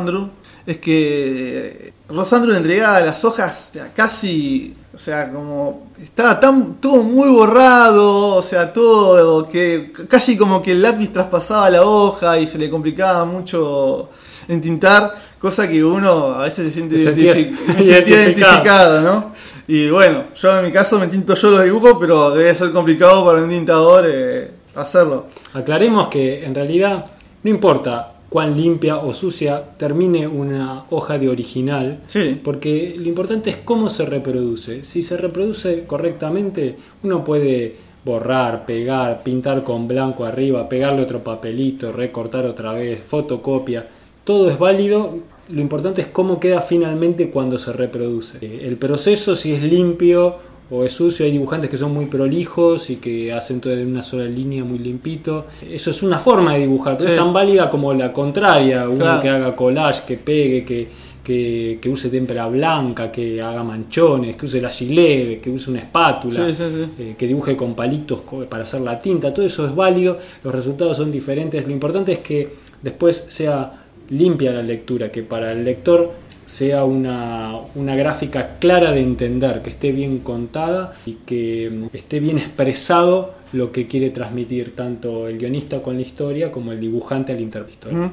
es 0.67 0.77
que 0.79 1.93
Ross 2.09 2.33
Andrew 2.33 2.51
le 2.51 2.57
entregaba 2.57 2.99
las 2.99 3.23
hojas 3.23 3.71
casi, 3.95 4.75
o 4.93 4.97
sea, 4.97 5.31
como 5.31 5.87
estaba 6.03 6.37
tan 6.41 6.75
todo 6.75 7.03
muy 7.03 7.29
borrado, 7.29 8.35
o 8.35 8.43
sea, 8.43 8.73
todo 8.73 9.47
que 9.47 9.93
casi 10.09 10.37
como 10.37 10.61
que 10.61 10.73
el 10.73 10.81
lápiz 10.81 11.13
traspasaba 11.13 11.69
la 11.69 11.83
hoja 11.83 12.37
y 12.37 12.45
se 12.45 12.57
le 12.57 12.69
complicaba 12.69 13.23
mucho 13.23 14.09
entintar, 14.49 15.15
cosa 15.39 15.69
que 15.69 15.81
uno 15.81 16.33
a 16.33 16.43
veces 16.43 16.67
se 16.67 16.73
siente 16.73 17.01
sentías 17.01 17.37
me 17.67 17.83
identificado, 17.83 18.99
¿no? 19.01 19.31
Y 19.69 19.89
bueno, 19.89 20.25
yo 20.35 20.59
en 20.59 20.65
mi 20.65 20.71
caso 20.73 20.99
me 20.99 21.07
tinto 21.07 21.33
yo 21.33 21.49
los 21.49 21.63
dibujos, 21.63 21.95
pero 21.97 22.31
debe 22.31 22.53
ser 22.53 22.71
complicado 22.71 23.25
para 23.25 23.41
un 23.41 23.49
tintador 23.49 24.05
eh, 24.05 24.51
hacerlo. 24.75 25.27
Aclaremos 25.53 26.09
que 26.09 26.43
en 26.43 26.53
realidad 26.53 27.05
no 27.43 27.49
importa 27.49 28.16
cuán 28.29 28.57
limpia 28.57 28.97
o 28.97 29.13
sucia 29.13 29.63
termine 29.77 30.27
una 30.27 30.83
hoja 30.89 31.17
de 31.17 31.29
original, 31.29 31.99
Sí. 32.07 32.39
porque 32.43 32.95
lo 32.97 33.07
importante 33.07 33.49
es 33.49 33.57
cómo 33.57 33.89
se 33.89 34.05
reproduce. 34.05 34.83
Si 34.83 35.01
se 35.01 35.15
reproduce 35.17 35.85
correctamente, 35.85 36.75
uno 37.03 37.23
puede 37.23 37.75
borrar, 38.03 38.65
pegar, 38.65 39.23
pintar 39.23 39.63
con 39.63 39.87
blanco 39.87 40.25
arriba, 40.25 40.67
pegarle 40.69 41.01
otro 41.03 41.19
papelito, 41.23 41.91
recortar 41.91 42.45
otra 42.45 42.73
vez, 42.73 42.99
fotocopia. 43.05 43.85
Todo 44.23 44.49
es 44.49 44.57
válido. 44.59 45.17
Lo 45.49 45.61
importante 45.61 46.01
es 46.01 46.07
cómo 46.07 46.39
queda 46.39 46.61
finalmente 46.61 47.29
cuando 47.29 47.57
se 47.59 47.71
reproduce. 47.71 48.65
El 48.67 48.75
proceso, 48.77 49.35
si 49.35 49.53
es 49.53 49.63
limpio 49.63 50.35
o 50.69 50.83
es 50.83 50.91
sucio, 50.91 51.25
hay 51.25 51.31
dibujantes 51.31 51.69
que 51.69 51.77
son 51.77 51.93
muy 51.93 52.05
prolijos 52.07 52.89
y 52.89 52.97
que 52.97 53.31
hacen 53.31 53.61
todo 53.61 53.73
en 53.73 53.87
una 53.87 54.03
sola 54.03 54.25
línea 54.25 54.63
muy 54.63 54.79
limpito. 54.79 55.45
Eso 55.69 55.91
es 55.91 56.03
una 56.03 56.19
forma 56.19 56.53
de 56.53 56.59
dibujar, 56.61 56.97
pero 56.97 57.09
Sí. 57.09 57.13
es 57.15 57.19
tan 57.21 57.31
válida 57.33 57.69
como 57.69 57.93
la 57.93 58.11
contraria, 58.11 58.87
uno 58.89 58.97
Claro. 59.05 59.21
que 59.21 59.29
haga 59.29 59.55
collage, 59.55 60.01
que 60.05 60.17
pegue, 60.17 60.65
que, 60.65 60.87
que, 61.23 61.79
que 61.81 61.89
use 61.89 62.09
témpera 62.09 62.47
blanca, 62.47 63.11
que 63.11 63.41
haga 63.41 63.61
manchones, 63.63 64.35
que 64.37 64.45
use 64.45 64.61
la 64.61 64.69
gilet, 64.69 65.41
que 65.41 65.49
use 65.49 65.69
una 65.71 65.79
espátula, 65.79 66.33
Sí, 66.47 66.53
sí, 66.55 66.63
sí. 66.73 66.89
eh, 67.03 67.15
que 67.17 67.27
dibuje 67.27 67.55
con 67.57 67.73
palitos 67.75 68.21
para 68.49 68.63
hacer 68.63 68.79
la 68.81 68.99
tinta, 68.99 69.33
todo 69.33 69.45
eso 69.45 69.65
es 69.65 69.75
válido, 69.75 70.17
los 70.43 70.53
resultados 70.55 70.95
son 70.97 71.11
diferentes, 71.11 71.65
lo 71.65 71.71
importante 71.73 72.11
es 72.13 72.19
que 72.19 72.47
después 72.81 73.25
sea 73.27 73.83
limpia 74.09 74.51
la 74.53 74.61
lectura, 74.63 75.11
que 75.11 75.21
para 75.23 75.51
el 75.51 75.65
lector 75.65 76.11
sea 76.47 76.85
una, 76.85 77.57
una 77.75 77.95
gráfica 77.95 78.55
clara 78.57 78.93
de 78.93 79.01
entender, 79.01 79.61
que 79.61 79.69
esté 79.69 79.91
bien 79.91 80.19
contada 80.19 80.93
y 81.05 81.17
que 81.25 81.69
mm, 81.69 81.95
esté 81.95 82.21
bien 82.21 82.37
expresado 82.37 83.33
lo 83.51 83.73
que 83.73 83.87
quiere 83.87 84.11
transmitir 84.11 84.73
tanto 84.73 85.27
el 85.27 85.37
guionista 85.37 85.83
con 85.83 85.95
la 85.95 86.01
historia 86.01 86.49
como 86.49 86.71
el 86.71 86.79
dibujante 86.79 87.33
al 87.33 87.41
interpretar. 87.41 87.93
Ujú. 87.93 88.11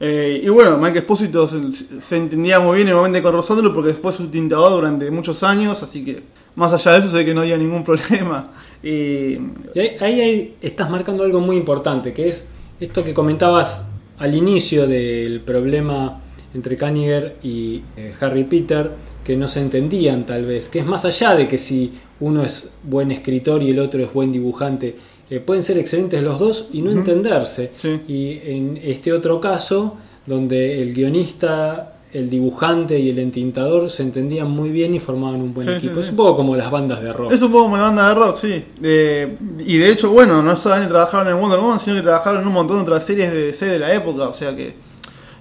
Eh, 0.00 0.40
y 0.42 0.48
bueno, 0.48 0.76
Mike 0.76 0.98
Espósito 0.98 1.46
se, 1.46 1.70
se 1.72 2.16
entendía 2.16 2.58
muy 2.58 2.78
bien 2.78 2.88
igualmente 2.88 3.22
con 3.22 3.32
Rosandro 3.32 3.72
porque 3.72 3.94
fue 3.94 4.12
su 4.12 4.26
tintador 4.26 4.72
durante 4.72 5.08
muchos 5.12 5.44
años, 5.44 5.80
así 5.84 6.04
que 6.04 6.20
más 6.56 6.72
allá 6.72 6.92
de 6.92 6.98
eso 6.98 7.08
sé 7.16 7.24
que 7.24 7.32
no 7.32 7.42
había 7.42 7.56
ningún 7.56 7.84
problema. 7.84 8.50
Y, 8.82 9.38
Y 9.74 9.78
ahí, 9.78 10.20
ahí 10.20 10.54
estás 10.60 10.90
marcando 10.90 11.22
algo 11.22 11.38
muy 11.38 11.56
importante, 11.56 12.12
que 12.12 12.28
es 12.28 12.48
esto 12.80 13.04
que 13.04 13.14
comentabas 13.14 13.86
al 14.18 14.34
inicio 14.34 14.88
del 14.88 15.40
problema 15.42 16.20
entre 16.54 16.76
Kaniger 16.76 17.36
y 17.42 17.82
eh, 17.96 18.12
Harry 18.20 18.44
Peter, 18.44 18.90
que 19.24 19.36
no 19.36 19.48
se 19.48 19.60
entendían 19.60 20.26
tal 20.26 20.44
vez, 20.44 20.68
que 20.68 20.80
es 20.80 20.86
más 20.86 21.04
allá 21.04 21.34
de 21.34 21.48
que 21.48 21.58
si 21.58 21.92
uno 22.20 22.42
es 22.44 22.72
buen 22.82 23.10
escritor 23.10 23.62
y 23.62 23.70
el 23.70 23.78
otro 23.78 24.02
es 24.02 24.12
buen 24.12 24.32
dibujante, 24.32 24.96
eh, 25.30 25.40
pueden 25.40 25.62
ser 25.62 25.78
excelentes 25.78 26.22
los 26.22 26.38
dos 26.38 26.68
y 26.72 26.82
no 26.82 26.90
entenderse. 26.90 27.72
Sí. 27.76 28.00
Y 28.08 28.40
en 28.44 28.78
este 28.82 29.12
otro 29.12 29.40
caso, 29.40 29.96
donde 30.26 30.82
el 30.82 30.92
guionista, 30.92 31.94
el 32.12 32.28
dibujante 32.28 32.98
y 32.98 33.08
el 33.08 33.18
entintador 33.18 33.90
se 33.90 34.02
entendían 34.02 34.50
muy 34.50 34.68
bien 34.70 34.94
y 34.94 35.00
formaban 35.00 35.40
un 35.40 35.54
buen 35.54 35.66
Sí, 35.66 35.72
equipo. 35.72 35.94
sí, 35.94 36.00
es 36.02 36.10
un 36.10 36.16
poco 36.16 36.36
como 36.36 36.54
las 36.54 36.70
bandas 36.70 37.00
de 37.02 37.10
rock. 37.12 37.32
Es 37.32 37.40
un 37.40 37.50
poco 37.50 37.64
como 37.64 37.76
la 37.78 37.84
banda 37.84 38.08
de 38.10 38.14
rock, 38.14 38.36
sí. 38.36 38.62
Eh, 38.82 39.36
y 39.66 39.78
de 39.78 39.90
hecho, 39.90 40.10
bueno, 40.10 40.42
no 40.42 40.54
solamente 40.54 40.90
trabajaron 40.90 41.32
en 41.32 41.40
Wonder 41.40 41.58
Woman, 41.60 41.78
sino 41.78 41.96
que 41.96 42.02
trabajaron 42.02 42.42
en 42.42 42.46
un 42.48 42.52
montón 42.52 42.76
de 42.78 42.82
otras 42.82 43.06
series 43.06 43.32
de 43.32 43.46
DC 43.46 43.64
de 43.66 43.78
la 43.78 43.94
época. 43.94 44.28
O 44.28 44.34
sea 44.34 44.54
que 44.54 44.74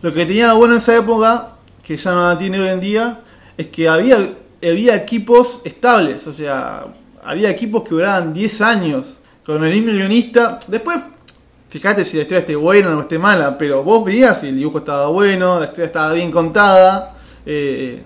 lo 0.01 0.13
que 0.13 0.25
tenía 0.25 0.53
bueno 0.53 0.73
en 0.73 0.79
esa 0.79 0.97
época, 0.97 1.55
que 1.83 1.95
ya 1.95 2.11
no 2.11 2.23
la 2.23 2.37
tiene 2.37 2.59
hoy 2.59 2.67
en 2.69 2.79
día, 2.79 3.19
es 3.57 3.67
que 3.67 3.87
había, 3.87 4.17
había 4.63 4.95
equipos 4.95 5.61
estables. 5.63 6.25
O 6.27 6.33
sea, 6.33 6.85
había 7.23 7.49
equipos 7.49 7.83
que 7.83 7.89
duraban 7.89 8.33
10 8.33 8.61
años 8.61 9.15
con 9.45 9.63
el 9.63 9.71
mismo 9.71 9.91
guionista. 9.91 10.59
Después, 10.67 10.99
fíjate 11.69 12.05
si 12.05 12.17
la 12.17 12.23
historia 12.23 12.39
esté 12.39 12.55
buena 12.55 12.95
o 12.95 13.01
esté 13.01 13.19
mala, 13.19 13.57
pero 13.57 13.83
vos 13.83 14.03
veías 14.03 14.41
si 14.41 14.47
el 14.47 14.55
dibujo 14.55 14.79
estaba 14.79 15.07
bueno, 15.07 15.59
la 15.59 15.65
historia 15.65 15.85
estaba 15.85 16.13
bien 16.13 16.31
contada. 16.31 17.15
eh, 17.45 18.03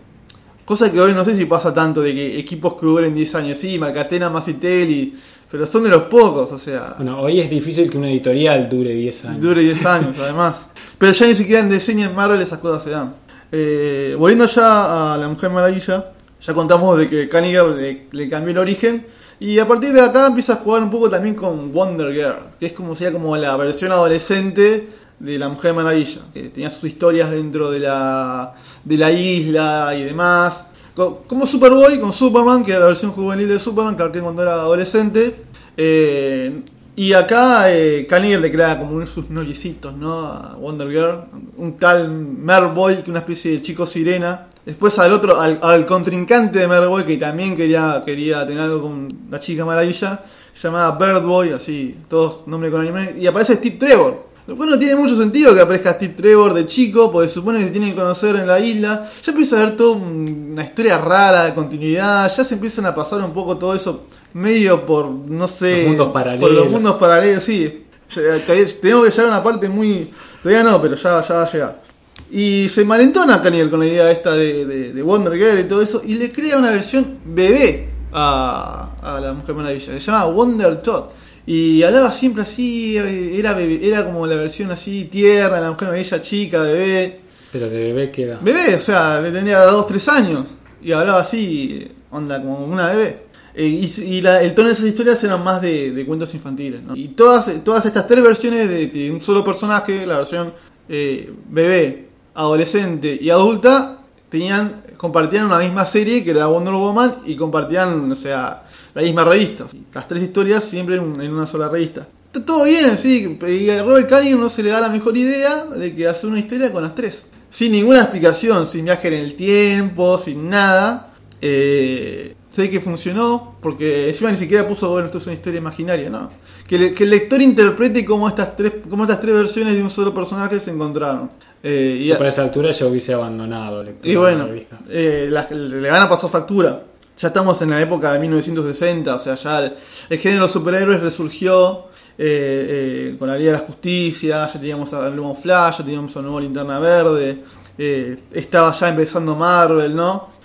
Cosa 0.66 0.92
que 0.92 1.00
hoy 1.00 1.14
no 1.14 1.24
sé 1.24 1.36
si 1.36 1.46
pasa 1.46 1.72
tanto 1.72 2.02
de 2.02 2.12
que 2.16 2.40
equipos 2.40 2.74
que 2.74 2.88
duren 2.88 3.14
10 3.14 3.36
años, 3.36 3.60
sí, 3.60 3.78
Marcatena, 3.78 4.32
Massitel 4.32 4.90
y 4.90 5.16
pero 5.50 5.68
son 5.68 5.84
de 5.84 5.90
los 5.90 6.04
pocos, 6.04 6.52
o 6.52 6.58
sea. 6.58 6.96
Bueno, 6.98 7.22
hoy 7.22 7.40
es 7.40 7.50
difícil 7.50 7.90
que 7.90 7.98
una 7.98 8.10
editorial 8.10 8.68
dure 8.70 8.92
10 8.92 9.25
años. 9.25 9.42
Dure 9.42 9.62
10 9.62 9.86
años, 9.86 10.16
además. 10.20 10.70
Pero 10.98 11.12
ya 11.12 11.28
ni 11.28 11.36
siquiera 11.36 11.62
en 11.62 11.70
diseño 11.70 12.10
en 12.10 12.16
Marvel 12.16 12.42
esas 12.42 12.60
cosas 12.60 12.84
se 12.84 12.90
dan. 12.90 13.16
Eh, 13.52 14.16
volviendo 14.18 14.46
ya 14.48 15.14
a 15.14 15.18
la 15.18 15.28
Mujer 15.28 15.50
Maravilla, 15.52 16.12
ya 16.42 16.54
contamos 16.54 16.98
de 16.98 17.08
que 17.08 17.30
le, 17.32 18.08
le, 18.12 18.30
cambió 18.30 18.52
el 18.52 18.58
origen. 18.58 19.06
Y 19.40 19.60
a 19.60 19.68
partir 19.68 19.94
de 19.94 20.02
acá 20.02 20.28
empieza 20.28 20.54
a 20.54 20.56
jugar 20.58 20.82
un 20.82 20.90
poco 20.90 21.10
también 21.10 21.36
con 21.36 21.72
Wonder 21.72 22.14
Girl, 22.14 22.52
que 22.60 22.68
es 22.68 22.74
como 22.74 22.96
sería 22.96 23.14
como 23.14 23.36
la 23.38 23.56
versión 23.58 23.92
adolescente 23.92 24.90
de 25.20 25.40
la 25.40 25.50
Mujer 25.50 25.74
Maravilla, 25.74 26.22
que 26.34 26.50
tenía 26.50 26.70
sus 26.70 26.86
historias 26.86 27.32
dentro 27.32 27.70
de 27.72 27.80
la, 27.80 28.56
de 28.84 28.98
la 28.98 29.12
isla 29.12 29.94
y 29.98 30.04
demás. 30.04 30.66
Como 30.96 31.46
Superboy 31.46 32.00
con 32.00 32.14
Superman, 32.14 32.64
que 32.64 32.72
era 32.72 32.80
la 32.82 32.86
versión 32.88 33.12
juvenil 33.12 33.50
de 33.50 33.60
Superman, 33.60 33.98
que 33.98 34.22
cuando 34.22 34.42
era 34.42 34.54
adolescente. 34.54 35.36
Eh, 35.75 36.62
y 36.96 37.12
acá 37.12 37.70
eh, 37.70 38.08
le 38.10 38.52
crea 38.52 38.80
como 38.80 39.06
sus 39.06 39.30
noviecitos, 39.30 39.94
¿no? 39.94 40.22
A 40.22 40.56
Wonder 40.56 40.90
Girl. 40.90 41.25
Un 41.58 41.78
tal 41.78 42.10
Merboy, 42.10 43.04
que 43.04 43.12
una 43.12 43.20
especie 43.20 43.52
de 43.52 43.62
chico 43.62 43.86
sirena. 43.86 44.48
Después 44.66 44.98
al 44.98 45.12
otro, 45.12 45.40
al, 45.40 45.86
contrincante 45.86 46.60
de 46.60 46.68
Merboy, 46.68 47.04
que 47.04 47.18
también 47.18 47.58
quería, 47.58 48.02
quería 48.06 48.48
tener 48.48 48.62
algo 48.62 48.84
con 48.84 49.10
la 49.30 49.40
chica 49.40 49.66
maravilla. 49.66 50.24
Se 50.54 50.70
llamaba 50.70 50.98
Birdboy, 50.98 51.52
así, 51.52 52.00
todos 52.08 52.48
nombre 52.48 52.72
con 52.72 52.80
anime. 52.80 53.16
Y 53.20 53.28
aparece 53.28 53.56
Steve 53.56 53.75
Trevor. 53.75 54.35
Lo 54.48 54.56
cual 54.56 54.70
no 54.70 54.78
tiene 54.78 54.96
mucho 54.96 55.16
sentido 55.16 55.56
que 55.56 55.62
aparezca 55.62 55.94
Steve 55.94 56.14
Trevor 56.14 56.54
de 56.54 56.68
chico, 56.68 57.12
porque 57.12 57.28
se 57.28 57.36
supone 57.36 57.60
que 57.60 57.66
se 57.66 57.72
tienen 57.72 57.92
que 57.92 57.96
conocer 57.96 58.36
en 58.36 58.46
la 58.46 58.60
isla. 58.60 59.10
Ya 59.24 59.32
empieza 59.32 59.56
a 59.58 59.62
haber 59.62 59.75
toda 59.75 59.96
una 59.96 60.64
historia 60.64 61.00
rara 61.00 61.46
de 61.46 61.54
continuidad, 61.56 62.32
ya 62.36 62.44
se 62.44 62.54
empiezan 62.54 62.86
a 62.86 62.94
pasar 62.94 63.22
un 63.22 63.34
poco 63.34 63.58
todo 63.58 63.74
eso 63.74 64.04
medio 64.34 64.86
por, 64.86 65.10
no 65.10 65.48
sé, 65.48 65.80
los 65.80 65.88
mundos 65.88 66.12
paralelos. 66.12 66.42
por 66.42 66.52
los 66.52 66.70
mundos 66.70 66.96
paralelos, 66.96 67.44
sí. 67.44 67.86
Tengo 68.14 69.04
que 69.04 69.10
llegar 69.10 69.25
a 69.25 69.30
una 69.30 69.44
parte 69.44 69.68
muy... 69.68 70.10
Todavía 70.44 70.64
no, 70.64 70.80
pero 70.80 70.96
ya, 70.96 71.22
ya 71.22 71.36
va 71.36 71.44
a 71.44 71.52
llegar. 71.52 71.82
Y 72.30 72.70
se 72.70 72.86
malentona 72.86 73.42
Caniel 73.42 73.70
con 73.70 73.80
la 73.80 73.88
idea 73.88 74.12
esta 74.12 74.34
de, 74.34 74.94
de, 74.94 75.02
Wonder 75.02 75.34
Girl 75.36 75.60
y 75.60 75.64
todo 75.64 75.82
eso, 75.82 76.02
y 76.04 76.16
le 76.16 76.32
crea 76.32 76.58
una 76.58 76.70
versión 76.70 77.20
bebé 77.25 77.90
a, 78.12 78.92
a 79.02 79.20
la 79.20 79.34
Mujer 79.34 79.56
Maravilla, 79.56 79.94
que 79.94 80.00
se 80.00 80.12
llama 80.12 80.25
Wonder 80.25 80.82
Todd. 80.82 81.06
Y 81.46 81.84
hablaba 81.84 82.12
siempre 82.12 82.44
así, 82.44 82.98
era, 82.98 83.60
era 83.60 84.06
como 84.06 84.25
la 84.25 84.36
versión 84.36 84.72
así 84.72 85.06
tierna, 85.06 85.60
la 85.60 85.72
mujer 85.72 85.94
ella 85.94 86.22
chica, 86.22 86.62
bebé. 86.62 87.22
Pero 87.52 87.70
de 87.70 87.78
bebé 87.78 88.12
qué 88.12 88.24
era. 88.24 88.40
Bebé, 88.42 88.75
o 88.75 88.82
sea, 88.82 89.22
tenía 89.32 89.62
2, 89.62 89.88
3 89.88 90.08
años. 90.10 90.46
Y 90.82 90.92
hablaba 90.92 91.22
así, 91.22 91.88
onda 92.12 92.42
como 92.42 92.66
una 92.66 92.88
bebé. 92.88 93.25
Eh, 93.54 93.68
y, 93.68 94.25
el 94.25 94.54
tono 94.54 94.68
de 94.68 94.74
esas 94.74 94.86
historias 94.86 95.24
eran 95.24 95.44
más 95.44 95.62
de, 95.62 96.04
cuentos 96.08 96.34
infantiles. 96.34 96.82
¿no? 96.82 96.96
Y 96.96 97.10
todas, 97.10 97.64
todas 97.64 97.86
estas 97.86 98.08
tres 98.08 98.24
versiones 98.24 98.68
de, 98.68 99.12
un 99.12 99.22
solo 99.22 99.46
personaje, 99.46 100.06
la 100.06 100.18
versión 100.18 100.52
eh, 100.90 101.32
bebé, 101.50 102.08
adolescente 102.34 103.18
y 103.22 103.30
adulta, 103.30 104.00
tenían 104.30 104.84
compartían 104.98 105.46
una 105.46 105.60
misma 105.60 105.86
serie 105.86 106.24
que 106.24 106.32
era 106.32 106.48
Wonder 106.48 106.74
Woman 106.74 107.16
y 107.25 107.36
compartían, 107.36 108.12
o 108.12 108.16
sea, 108.16 108.64
la 108.96 109.02
misma 109.02 109.24
revista. 109.24 109.68
Las 109.94 110.08
tres 110.08 110.24
historias 110.24 110.64
siempre 110.64 110.96
en 110.96 111.32
una 111.32 111.46
sola 111.46 111.70
revista. 111.70 112.08
Está 112.36 112.46
todo 112.46 112.66
bien, 112.66 112.98
sí. 112.98 113.38
Y 113.48 113.70
a 113.70 113.84
Robert 113.84 114.10
Carrigan 114.10 114.40
no 114.40 114.50
se 114.50 114.64
le 114.64 114.70
da 114.70 114.82
la 114.82 114.90
mejor 114.90 115.16
idea 115.16 115.66
de 115.66 115.94
que 115.94 116.08
hace 116.08 116.28
una 116.28 116.40
historia 116.40 116.72
con 116.72 116.84
las 116.84 116.96
tres. 116.96 117.24
Sin 117.50 117.72
ninguna 117.72 118.02
explicación, 118.02 118.66
sin 118.66 118.86
viaje 118.86 119.08
en 119.08 119.14
el 119.14 119.36
tiempo, 119.36 120.18
sin 120.18 120.50
nada. 120.50 121.14
Eh, 121.42 122.36
sé 122.50 122.70
que 122.70 122.80
funcionó, 122.80 123.56
porque 123.62 124.08
encima 124.08 124.32
ni 124.32 124.38
siquiera 124.38 124.68
puso, 124.68 124.90
bueno, 124.90 125.06
esto 125.06 125.18
es 125.18 125.28
una 125.28 125.36
historia 125.36 125.60
imaginaria, 125.60 126.10
¿no? 126.10 126.30
Que, 126.68 126.94
el 126.98 127.10
lector 127.10 127.42
interprete 127.42 128.04
cómo 128.04 128.28
estas, 128.28 128.56
tres, 128.56 128.74
cómo 128.90 129.04
estas 129.04 129.22
tres 129.22 129.36
versiones 129.36 129.75
de 129.75 129.84
un 129.84 129.90
solo 129.90 130.14
personaje 130.14 130.60
se 130.60 130.72
encontraron. 130.72 131.30
Eh, 131.62 132.00
y 132.02 132.14
para 132.14 132.30
esa 132.30 132.44
altura 132.44 132.72
yo 132.72 132.90
hubiese 132.90 133.14
abandonado. 133.14 133.86
Y 134.04 134.16
bueno, 134.16 134.48
eh, 134.90 135.30
le 135.30 135.90
van 135.90 136.02
a 136.02 136.10
pasar 136.10 136.30
factura. 136.30 136.84
Ya 137.17 137.29
estamos 137.29 137.62
en 137.62 137.69
la 137.69 137.81
época 137.81 138.12
de 138.12 138.19
1960, 138.19 139.15
o 139.15 139.19
sea, 139.19 139.36
ya 139.36 139.74
el, 140.10 140.19
género 140.19 140.48
superhéroes 140.48 141.00
resurgió 141.00 141.86
eh, 142.17 143.12
eh, 143.12 143.15
con 143.17 143.29
la 143.29 143.38
Liga 143.38 143.53
de 143.53 143.57
la 143.60 143.63
Justicia, 143.65 144.47
ya 144.47 144.60
teníamos 144.60 144.93
al 144.93 145.15
nuevo 145.15 145.34
Flash, 145.34 145.78
ya 145.78 145.84
teníamos 145.86 146.15
a 146.17 146.21
nuevo 146.21 146.39
Linterna 146.39 146.80
Verde, 146.80 147.43
eh, 147.78 148.23
estaba 148.32 148.73
ya 148.73 148.89
empezando 148.89 149.36
Marvel, 149.36 149.95
¿no? 149.95 150.36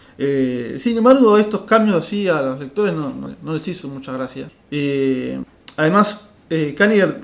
sin 0.78 0.98
embargo, 0.98 1.38
estos 1.38 1.62
cambios 1.62 1.96
así 1.96 2.28
a 2.28 2.42
los 2.42 2.60
lectores 2.60 2.92
no, 2.92 3.54
les 3.54 3.66
hizo 3.68 3.88
mucha 3.88 4.12
gracia. 4.12 4.50
además, 5.78 6.20
eh, 6.50 6.74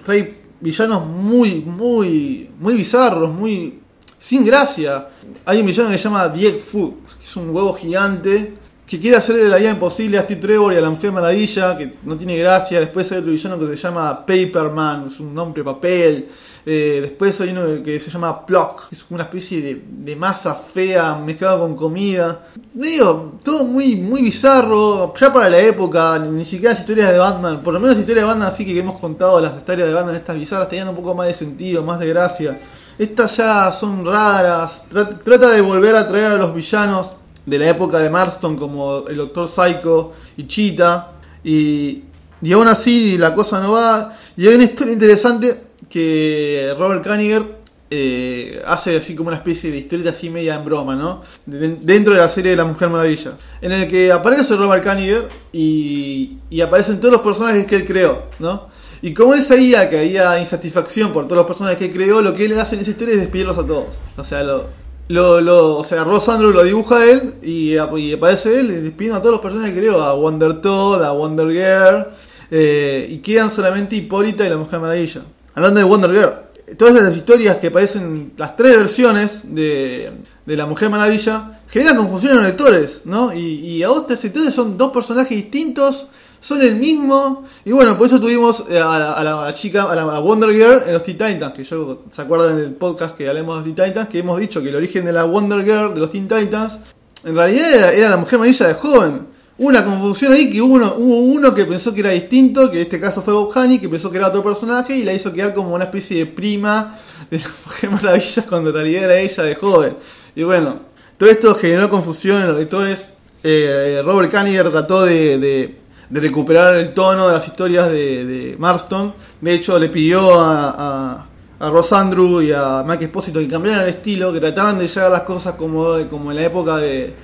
trae 0.04 0.34
villanos 0.60 1.04
muy, 1.04 1.56
muy, 1.56 2.48
muy 2.60 2.74
bizarros, 2.74 3.34
muy 3.34 3.80
sin 4.18 4.44
gracia. 4.44 5.08
Hay 5.44 5.60
un 5.60 5.66
villano 5.66 5.90
que 5.90 5.98
se 5.98 6.04
llama 6.04 6.28
Dieg 6.28 6.60
Fu, 6.60 6.98
que 7.18 7.24
es 7.24 7.36
un 7.36 7.50
huevo 7.50 7.74
gigante 7.74 8.54
que 8.86 9.00
quiere 9.00 9.16
hacerle 9.16 9.48
la 9.48 9.56
vida 9.56 9.70
imposible 9.70 10.16
a 10.16 10.22
Steve 10.22 10.40
Trevor 10.40 10.72
y 10.72 10.76
a 10.76 10.80
la 10.80 10.90
Mujer 10.90 11.10
Maravilla, 11.10 11.76
que 11.76 11.94
no 12.04 12.16
tiene 12.16 12.36
gracia. 12.36 12.78
Después 12.78 13.10
hay 13.10 13.18
otro 13.18 13.32
villano 13.32 13.58
que 13.58 13.76
se 13.76 13.82
llama 13.82 14.24
Paperman, 14.24 15.08
es 15.08 15.18
un 15.18 15.34
nombre 15.34 15.64
papel. 15.64 16.28
Eh, 16.64 17.00
después 17.02 17.40
hay 17.40 17.50
uno 17.50 17.82
que 17.82 17.98
se 17.98 18.10
llama 18.10 18.46
Plock, 18.46 18.92
es 18.92 19.04
una 19.10 19.24
especie 19.24 19.82
de, 19.84 20.16
masa 20.16 20.54
fea 20.54 21.16
mezclada 21.16 21.58
con 21.58 21.74
comida. 21.74 22.46
Digo, 22.74 23.38
todo 23.42 23.64
muy, 23.64 23.96
muy 23.96 24.22
bizarro, 24.22 25.12
ya 25.14 25.32
para 25.32 25.48
la 25.50 25.58
época, 25.58 26.18
ni, 26.20 26.44
siquiera 26.44 26.70
las 26.70 26.80
historias 26.80 27.10
de 27.10 27.18
Batman, 27.18 27.62
por 27.62 27.74
lo 27.74 27.80
menos 27.80 27.96
las 27.96 28.00
historias 28.02 28.22
de 28.22 28.28
Batman 28.28 28.48
así 28.48 28.64
que 28.64 28.78
hemos 28.78 29.00
contado, 29.00 29.40
las 29.40 29.56
historias 29.56 29.88
de 29.88 29.94
Batman, 29.94 30.14
estas 30.14 30.36
bizarras, 30.36 30.68
tenían 30.68 30.88
un 30.88 30.96
poco 30.96 31.12
más 31.12 31.26
de 31.26 31.34
sentido, 31.34 31.82
más 31.82 31.98
de 31.98 32.06
gracia. 32.06 32.58
Estas 32.98 33.36
ya 33.36 33.72
son 33.72 34.06
raras, 34.06 34.84
trata 34.88 35.50
de 35.50 35.60
volver 35.60 35.96
a 35.96 36.08
traer 36.08 36.32
a 36.32 36.36
los 36.36 36.54
villanos 36.54 37.16
de 37.46 37.58
la 37.58 37.68
época 37.68 37.98
de 37.98 38.10
Marston 38.10 38.56
como 38.56 39.06
el 39.08 39.16
Doctor 39.16 39.48
Psycho 39.48 40.12
y 40.36 40.46
Cheetah. 40.46 41.12
Y, 41.44 42.02
y 42.42 42.52
aún 42.52 42.68
así 42.68 43.16
la 43.16 43.34
cosa 43.34 43.60
no 43.60 43.72
va. 43.72 44.12
Y 44.36 44.46
hay 44.46 44.56
una 44.56 44.64
historia 44.64 44.92
interesante 44.92 45.56
que 45.88 46.74
Robert 46.78 47.04
Kaniger 47.04 47.56
eh, 47.88 48.60
hace 48.66 48.96
así 48.96 49.14
como 49.14 49.28
una 49.28 49.36
especie 49.36 49.70
de 49.70 49.78
historia 49.78 50.10
así 50.10 50.28
media 50.28 50.56
en 50.56 50.64
broma, 50.64 50.96
¿no? 50.96 51.22
dentro 51.46 52.14
de 52.14 52.20
la 52.20 52.28
serie 52.28 52.50
de 52.50 52.56
La 52.56 52.64
Mujer 52.64 52.90
Maravilla. 52.90 53.36
En 53.60 53.72
el 53.72 53.88
que 53.88 54.10
aparece 54.10 54.56
Robert 54.56 54.82
Kaniger 54.82 55.28
y, 55.52 56.38
y 56.50 56.60
aparecen 56.60 56.98
todos 56.98 57.12
los 57.12 57.22
personajes 57.22 57.64
que 57.64 57.76
él 57.76 57.86
creó, 57.86 58.24
¿no? 58.40 58.74
Y 59.02 59.14
como 59.14 59.34
él 59.34 59.42
sabía 59.42 59.88
que 59.88 60.00
había 60.00 60.40
insatisfacción 60.40 61.12
por 61.12 61.24
todos 61.24 61.36
los 61.36 61.46
personajes 61.46 61.78
que 61.78 61.92
creó, 61.92 62.22
lo 62.22 62.34
que 62.34 62.46
él 62.46 62.58
hace 62.58 62.74
en 62.74 62.80
esa 62.80 62.90
historia 62.90 63.14
es 63.14 63.20
despedirlos 63.20 63.58
a 63.58 63.66
todos. 63.66 63.94
O 64.16 64.24
sea, 64.24 64.42
lo, 64.42 64.66
lo, 65.08 65.40
lo, 65.40 65.76
o 65.78 65.84
sea, 65.84 66.04
Ross 66.04 66.28
Andrew 66.28 66.52
lo 66.52 66.64
dibuja 66.64 67.04
él 67.04 67.34
y, 67.42 67.76
aparece 67.76 68.60
él 68.60 68.70
y 68.70 68.74
despidiendo 68.76 69.18
a 69.18 69.20
todos 69.20 69.34
los 69.34 69.40
personajes 69.40 69.72
que 69.72 69.80
creó, 69.80 70.02
a 70.02 70.14
Wonder 70.14 70.60
Todd, 70.60 71.02
a 71.02 71.12
Wonder 71.12 71.48
Girl, 71.48 72.06
eh, 72.50 73.06
y 73.10 73.18
quedan 73.18 73.50
solamente 73.50 73.96
Hipólita 73.96 74.44
y 74.44 74.48
la 74.48 74.56
Mujer 74.56 74.80
Maravilla. 74.80 75.22
Hablando 75.54 75.78
de 75.78 75.84
Wonder 75.84 76.10
Girl, 76.10 76.76
todas 76.76 76.94
las 76.94 77.16
historias 77.16 77.58
que 77.58 77.68
aparecen, 77.68 78.32
las 78.36 78.56
tres 78.56 78.76
versiones 78.76 79.54
de, 79.54 80.12
de 80.44 80.56
la 80.56 80.66
Mujer 80.66 80.90
Maravilla, 80.90 81.60
generan 81.68 81.96
confusión 81.96 82.32
en 82.32 82.38
los 82.38 82.46
lectores, 82.46 83.02
¿no? 83.04 83.32
Y, 83.32 83.40
y 83.40 83.82
a 83.82 83.90
otras 83.90 84.24
entonces 84.24 84.54
son 84.54 84.76
dos 84.76 84.92
personajes 84.92 85.36
distintos 85.36 86.08
son 86.46 86.62
el 86.62 86.76
mismo. 86.76 87.44
Y 87.64 87.72
bueno, 87.72 87.98
por 87.98 88.06
eso 88.06 88.20
tuvimos 88.20 88.64
eh, 88.68 88.78
a, 88.78 89.22
la, 89.24 89.52
chica, 89.54 89.90
a 89.90 89.96
la 89.96 90.20
Wonder 90.20 90.52
Girl 90.52 90.84
en 90.86 90.92
los 90.92 91.02
Teen 91.02 91.18
Titans, 91.18 91.52
que 91.52 91.64
yo 91.64 92.04
se 92.08 92.22
acuerdan 92.22 92.56
del 92.56 92.72
podcast 92.72 93.16
que 93.16 93.28
hablemos 93.28 93.56
de 93.56 93.66
los 93.66 93.74
Teen 93.74 93.88
Titans, 93.88 94.08
que 94.08 94.20
hemos 94.20 94.38
dicho 94.38 94.62
que 94.62 94.68
el 94.68 94.76
origen 94.76 95.04
de 95.04 95.12
la 95.12 95.24
Wonder 95.24 95.64
Girl 95.64 95.92
de 95.92 96.00
los 96.00 96.10
Teen 96.10 96.28
Titans, 96.28 96.78
en 97.24 97.34
realidad 97.34 97.92
era, 97.92 98.10
la 98.10 98.16
mujer 98.16 98.36
amarilla 98.36 98.68
de 98.68 98.74
joven. 98.74 99.26
Hubo 99.58 99.68
una 99.68 99.84
confusión 99.84 100.34
ahí 100.34 100.48
que 100.48 100.62
hubo 100.62 100.74
uno, 100.74 100.94
hubo 100.96 101.18
uno 101.18 101.52
que 101.52 101.64
pensó 101.64 101.92
que 101.92 102.00
era 102.00 102.10
distinto, 102.10 102.70
que 102.70 102.76
en 102.76 102.82
este 102.82 103.00
caso 103.00 103.22
fue 103.22 103.34
Bob 103.34 103.50
Honey, 103.56 103.80
que 103.80 103.88
pensó 103.88 104.08
que 104.10 104.18
era 104.18 104.28
otro 104.28 104.44
personaje 104.44 104.94
y 104.94 105.02
la 105.02 105.14
hizo 105.14 105.32
quedar 105.32 105.52
como 105.52 105.74
una 105.74 105.86
especie 105.86 106.18
de 106.18 106.26
prima 106.26 106.96
de 107.28 107.38
la 107.38 107.44
Mujer 107.66 107.90
Maravilla 107.90 108.44
cuando 108.48 108.68
en 108.70 108.74
realidad 108.76 109.04
era 109.04 109.18
ella 109.18 109.42
de 109.42 109.54
joven. 109.56 109.96
Y 110.36 110.44
bueno, 110.44 110.78
todo 111.16 111.28
esto 111.28 111.56
generó 111.56 111.90
confusión 111.90 112.42
en 112.42 112.48
los 112.48 112.56
lectores. 112.56 113.14
Eh, 113.42 114.00
Robert 114.04 114.30
Kaniger 114.30 114.70
trató 114.70 115.04
de 115.04 115.85
recuperar 116.10 116.76
el 116.76 116.94
tono 116.94 117.28
de 117.28 117.34
las 117.34 117.46
historias 117.46 117.90
de, 117.90 118.56
Marston. 118.58 119.14
De 119.40 119.54
hecho, 119.54 119.78
le 119.78 119.88
pidió 119.88 120.40
a, 120.40 121.26
a, 121.58 121.70
Ross 121.70 121.92
Andrew 121.92 122.42
y 122.42 122.52
a 122.52 122.84
Mike 122.86 123.06
Espósito 123.06 123.38
que 123.40 123.48
cambiaran 123.48 123.82
el 123.82 123.88
estilo, 123.88 124.32
que 124.32 124.40
trataran 124.40 124.78
de 124.78 124.86
llegar 124.86 125.10
las 125.10 125.22
cosas 125.22 125.54
como, 125.54 125.96
como 126.08 126.30
en 126.30 126.36
la 126.36 126.44
época 126.44 126.76
de. 126.78 127.14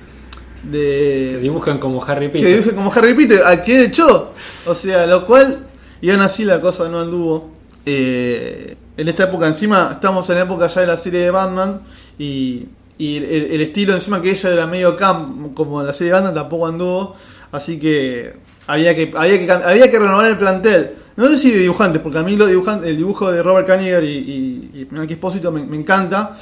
de 0.63 1.31
que 1.33 1.39
dibujan 1.41 1.77
como 1.77 2.03
Harry 2.03 2.27
Potter. 2.27 2.41
Que 2.41 2.49
dibujen 2.55 2.75
como 2.75 2.91
Harry 2.93 3.13
Potter, 3.13 3.41
al 3.43 3.63
que 3.63 3.85
echó. 3.85 4.33
O 4.65 4.73
sea, 4.73 5.05
lo 5.07 5.25
cual. 5.25 5.67
Y 6.01 6.09
aún 6.09 6.21
así 6.21 6.43
la 6.43 6.59
cosa 6.59 6.89
no 6.89 6.99
anduvo. 6.99 7.51
Eh, 7.85 8.75
en 8.95 9.07
esta 9.07 9.23
época, 9.23 9.47
encima, 9.47 9.91
estamos 9.93 10.29
en 10.29 10.35
la 10.35 10.43
época 10.43 10.67
ya 10.67 10.81
de 10.81 10.87
la 10.87 10.97
serie 10.97 11.21
de 11.21 11.31
Batman. 11.31 11.81
Y 12.19 12.67
Y 12.97 13.17
el, 13.17 13.23
el 13.25 13.61
estilo 13.61 13.93
encima 13.93 14.21
que 14.21 14.31
ella 14.31 14.49
era 14.51 14.67
medio 14.67 14.95
camp, 14.95 15.53
como 15.55 15.81
en 15.81 15.87
la 15.87 15.93
serie 15.93 16.13
Gundam, 16.13 16.33
tampoco 16.33 16.67
anduvo. 16.67 17.15
Así 17.51 17.79
que 17.79 18.42
había 18.67 18.95
que, 18.95 19.11
había 19.15 19.39
que, 19.45 19.51
había 19.51 19.91
que 19.91 19.99
renovar 19.99 20.25
el 20.25 20.37
plantel. 20.37 20.91
No 21.15 21.27
sé 21.27 21.37
si 21.37 21.51
de 21.51 21.59
dibujantes, 21.59 22.01
porque 22.01 22.17
a 22.17 22.23
mí 22.23 22.35
lo 22.35 22.47
dibujan, 22.47 22.83
el 22.83 22.97
dibujo 22.97 23.31
de 23.31 23.43
Robert 23.43 23.67
Kaniger 23.67 24.03
y, 24.03 24.07
y, 24.07 24.87
y 24.91 25.13
Espósito 25.13 25.51
me, 25.51 25.63
me 25.63 25.77
encanta. 25.77 26.35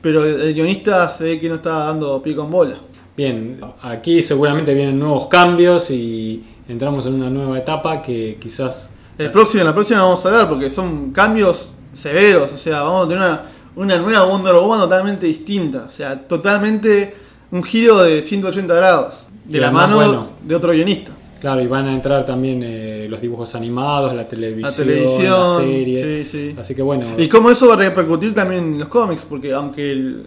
Pero 0.00 0.24
el, 0.24 0.40
el 0.40 0.54
guionista 0.54 1.08
se 1.08 1.24
ve 1.24 1.40
que 1.40 1.48
no 1.48 1.56
está 1.56 1.70
dando 1.86 2.22
pie 2.22 2.34
con 2.34 2.50
bola. 2.50 2.78
Bien, 3.16 3.60
aquí 3.82 4.20
seguramente 4.20 4.74
vienen 4.74 4.98
nuevos 4.98 5.28
cambios 5.28 5.88
y 5.90 6.42
entramos 6.68 7.06
en 7.06 7.14
una 7.14 7.30
nueva 7.30 7.58
etapa 7.58 8.02
que 8.02 8.38
quizás 8.40 8.90
El 9.16 9.30
próximo, 9.30 9.60
en 9.60 9.68
la 9.68 9.74
próxima 9.74 10.02
vamos 10.02 10.24
a 10.24 10.28
hablar 10.28 10.48
porque 10.48 10.68
son 10.68 11.12
cambios 11.12 11.74
severos, 11.92 12.52
o 12.52 12.56
sea, 12.56 12.82
vamos 12.82 13.06
a 13.06 13.08
tener 13.08 13.22
una, 13.22 13.42
una 13.76 13.98
nueva 13.98 14.24
Wonder 14.24 14.54
Woman 14.54 14.80
totalmente 14.80 15.26
distinta, 15.26 15.84
o 15.88 15.90
sea, 15.92 16.26
totalmente 16.26 17.14
un 17.52 17.62
giro 17.62 18.02
de 18.02 18.20
180 18.20 18.74
grados, 18.74 19.14
de 19.44 19.60
la 19.60 19.70
mano 19.70 19.96
bueno. 19.96 20.28
de 20.42 20.54
otro 20.56 20.72
guionista. 20.72 21.12
Claro, 21.44 21.60
y 21.60 21.66
van 21.66 21.86
a 21.88 21.92
entrar 21.94 22.24
también 22.24 22.62
eh, 22.64 23.06
los 23.10 23.20
dibujos 23.20 23.54
animados, 23.54 24.14
la 24.14 24.26
televisión, 24.26 24.62
La 24.70 24.74
televisión, 24.74 25.60
serie. 25.60 26.24
sí, 26.24 26.30
sí. 26.52 26.56
Así 26.58 26.74
que 26.74 26.80
bueno, 26.80 27.04
Y 27.18 27.28
cómo 27.28 27.50
eso 27.50 27.68
va 27.68 27.74
a 27.74 27.76
repercutir 27.76 28.32
también 28.32 28.64
en 28.64 28.78
los 28.78 28.88
cómics, 28.88 29.26
porque 29.28 29.52
aunque 29.52 29.92
el- 29.92 30.22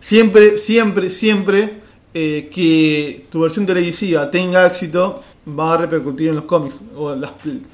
siempre, 0.00 0.58
siempre, 0.58 1.08
siempre 1.08 1.80
eh, 2.12 2.50
que 2.52 3.24
tu 3.30 3.40
versión 3.40 3.64
televisiva 3.64 4.30
tenga 4.30 4.66
éxito, 4.66 5.22
va 5.48 5.72
a 5.72 5.76
repercutir 5.78 6.28
en 6.28 6.34
los 6.34 6.44
cómics, 6.44 6.82
o, 6.94 7.14
las, 7.14 7.30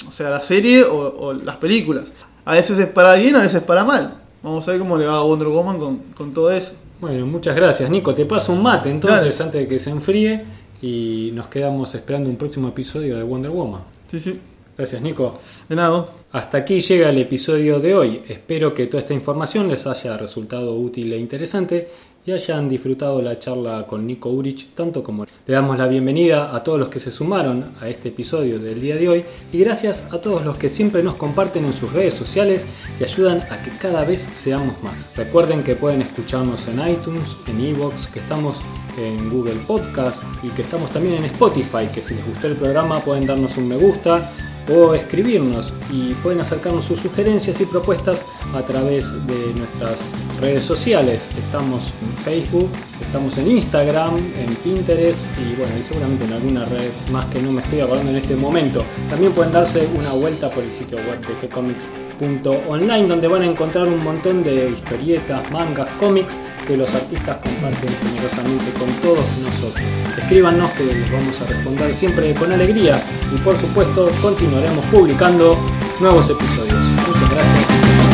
o 0.08 0.12
sea, 0.12 0.30
la 0.30 0.40
serie 0.40 0.84
o, 0.84 0.96
o 0.96 1.32
las 1.32 1.56
películas. 1.56 2.04
A 2.44 2.52
veces 2.52 2.78
es 2.78 2.86
para 2.86 3.16
bien, 3.16 3.34
a 3.34 3.42
veces 3.42 3.62
para 3.62 3.82
mal. 3.82 4.14
Vamos 4.44 4.68
a 4.68 4.70
ver 4.70 4.78
cómo 4.78 4.96
le 4.96 5.06
va 5.06 5.16
a 5.16 5.22
Wonder 5.22 5.48
Woman 5.48 5.78
con, 5.78 5.96
con 6.16 6.32
todo 6.32 6.52
eso. 6.52 6.74
bueno, 7.00 7.26
muchas 7.26 7.56
gracias, 7.56 7.90
Nico. 7.90 8.14
Te 8.14 8.24
paso 8.26 8.52
un 8.52 8.62
mate 8.62 8.90
entonces 8.90 9.36
Dale. 9.38 9.44
antes 9.48 9.60
de 9.62 9.66
que 9.68 9.78
se 9.80 9.90
enfríe 9.90 10.44
y 10.82 11.30
nos 11.34 11.48
quedamos 11.48 11.94
esperando 11.94 12.30
un 12.30 12.36
próximo 12.36 12.68
episodio 12.68 13.16
de 13.16 13.22
Wonder 13.22 13.50
Woman. 13.50 13.82
Sí, 14.08 14.20
sí. 14.20 14.40
Gracias, 14.76 15.00
Nico. 15.00 15.34
De 15.68 15.74
nada. 15.74 16.06
Hasta 16.32 16.58
aquí 16.58 16.80
llega 16.80 17.08
el 17.08 17.18
episodio 17.18 17.80
de 17.80 17.94
hoy. 17.94 18.22
Espero 18.28 18.74
que 18.74 18.86
toda 18.86 19.00
esta 19.00 19.14
información 19.14 19.68
les 19.68 19.86
haya 19.86 20.18
resultado 20.18 20.74
útil 20.78 21.12
e 21.14 21.16
interesante 21.16 21.88
y 22.26 22.32
hayan 22.32 22.68
disfrutado 22.68 23.22
la 23.22 23.38
charla 23.38 23.86
con 23.86 24.04
Nico 24.04 24.30
Urich 24.30 24.74
tanto 24.74 25.04
como 25.04 25.24
le 25.24 25.54
damos 25.54 25.78
la 25.78 25.86
bienvenida 25.86 26.54
a 26.54 26.64
todos 26.64 26.78
los 26.78 26.88
que 26.88 26.98
se 26.98 27.12
sumaron 27.12 27.72
a 27.80 27.88
este 27.88 28.08
episodio 28.08 28.58
del 28.58 28.80
día 28.80 28.96
de 28.96 29.08
hoy 29.08 29.24
y 29.52 29.58
gracias 29.58 30.12
a 30.12 30.18
todos 30.18 30.44
los 30.44 30.58
que 30.58 30.68
siempre 30.68 31.04
nos 31.04 31.14
comparten 31.14 31.64
en 31.64 31.72
sus 31.72 31.92
redes 31.92 32.14
sociales 32.14 32.66
y 32.98 33.04
ayudan 33.04 33.42
a 33.50 33.62
que 33.62 33.70
cada 33.80 34.04
vez 34.04 34.22
seamos 34.22 34.82
más. 34.82 34.94
Recuerden 35.16 35.62
que 35.62 35.76
pueden 35.76 36.02
escucharnos 36.02 36.66
en 36.66 36.80
iTunes, 36.88 37.36
en 37.46 37.60
Evox, 37.60 38.08
que 38.08 38.18
estamos 38.18 38.56
en 38.98 39.30
Google 39.30 39.60
Podcast 39.66 40.24
y 40.42 40.48
que 40.48 40.62
estamos 40.62 40.90
también 40.90 41.14
en 41.18 41.26
Spotify, 41.26 41.86
que 41.94 42.00
si 42.00 42.14
les 42.14 42.26
gustó 42.26 42.48
el 42.48 42.56
programa 42.56 42.98
pueden 43.00 43.26
darnos 43.26 43.56
un 43.56 43.68
me 43.68 43.76
gusta 43.76 44.32
o 44.68 44.94
escribirnos 44.94 45.72
y 45.90 46.14
pueden 46.14 46.40
acercarnos 46.40 46.84
sus 46.84 47.00
sugerencias 47.00 47.60
y 47.60 47.66
propuestas 47.66 48.24
a 48.54 48.62
través 48.62 49.10
de 49.26 49.54
nuestras 49.54 49.96
redes 50.40 50.64
sociales. 50.64 51.28
Estamos 51.42 51.92
en 52.02 52.16
Facebook, 52.24 52.70
estamos 53.00 53.38
en 53.38 53.50
Instagram, 53.50 54.16
en 54.16 54.54
Pinterest 54.56 55.20
y 55.38 55.54
bueno, 55.56 55.72
y 55.78 55.82
seguramente 55.82 56.24
en 56.24 56.32
alguna 56.32 56.64
red 56.64 56.90
más 57.12 57.24
que 57.26 57.40
no 57.40 57.52
me 57.52 57.62
estoy 57.62 57.80
acordando 57.80 58.10
en 58.10 58.18
este 58.18 58.36
momento. 58.36 58.82
También 59.08 59.32
pueden 59.32 59.52
darse 59.52 59.86
una 59.96 60.12
vuelta 60.12 60.50
por 60.50 60.64
el 60.64 60.70
sitio 60.70 60.98
web 60.98 61.20
de 61.26 62.05
gcomics.online 62.18 63.06
donde 63.06 63.28
van 63.28 63.42
a 63.42 63.46
encontrar 63.46 63.88
un 63.88 64.02
montón 64.02 64.42
de 64.42 64.70
historietas, 64.70 65.50
mangas, 65.50 65.88
cómics 65.98 66.38
que 66.66 66.76
los 66.76 66.92
artistas 66.94 67.40
comparten 67.40 67.90
generosamente 68.02 68.70
con 68.78 68.88
todos 69.02 69.24
nosotros. 69.38 69.84
Escríbanos 70.18 70.70
que 70.70 70.84
les 70.84 71.12
vamos 71.12 71.40
a 71.40 71.46
responder 71.46 71.94
siempre 71.94 72.34
con 72.34 72.52
alegría 72.52 73.02
y 73.34 73.38
por 73.40 73.56
supuesto 73.56 74.08
continuaremos 74.22 74.84
publicando 74.86 75.56
nuevos 76.00 76.28
episodios. 76.30 76.74
Muchas 77.06 77.30
gracias. 77.30 78.05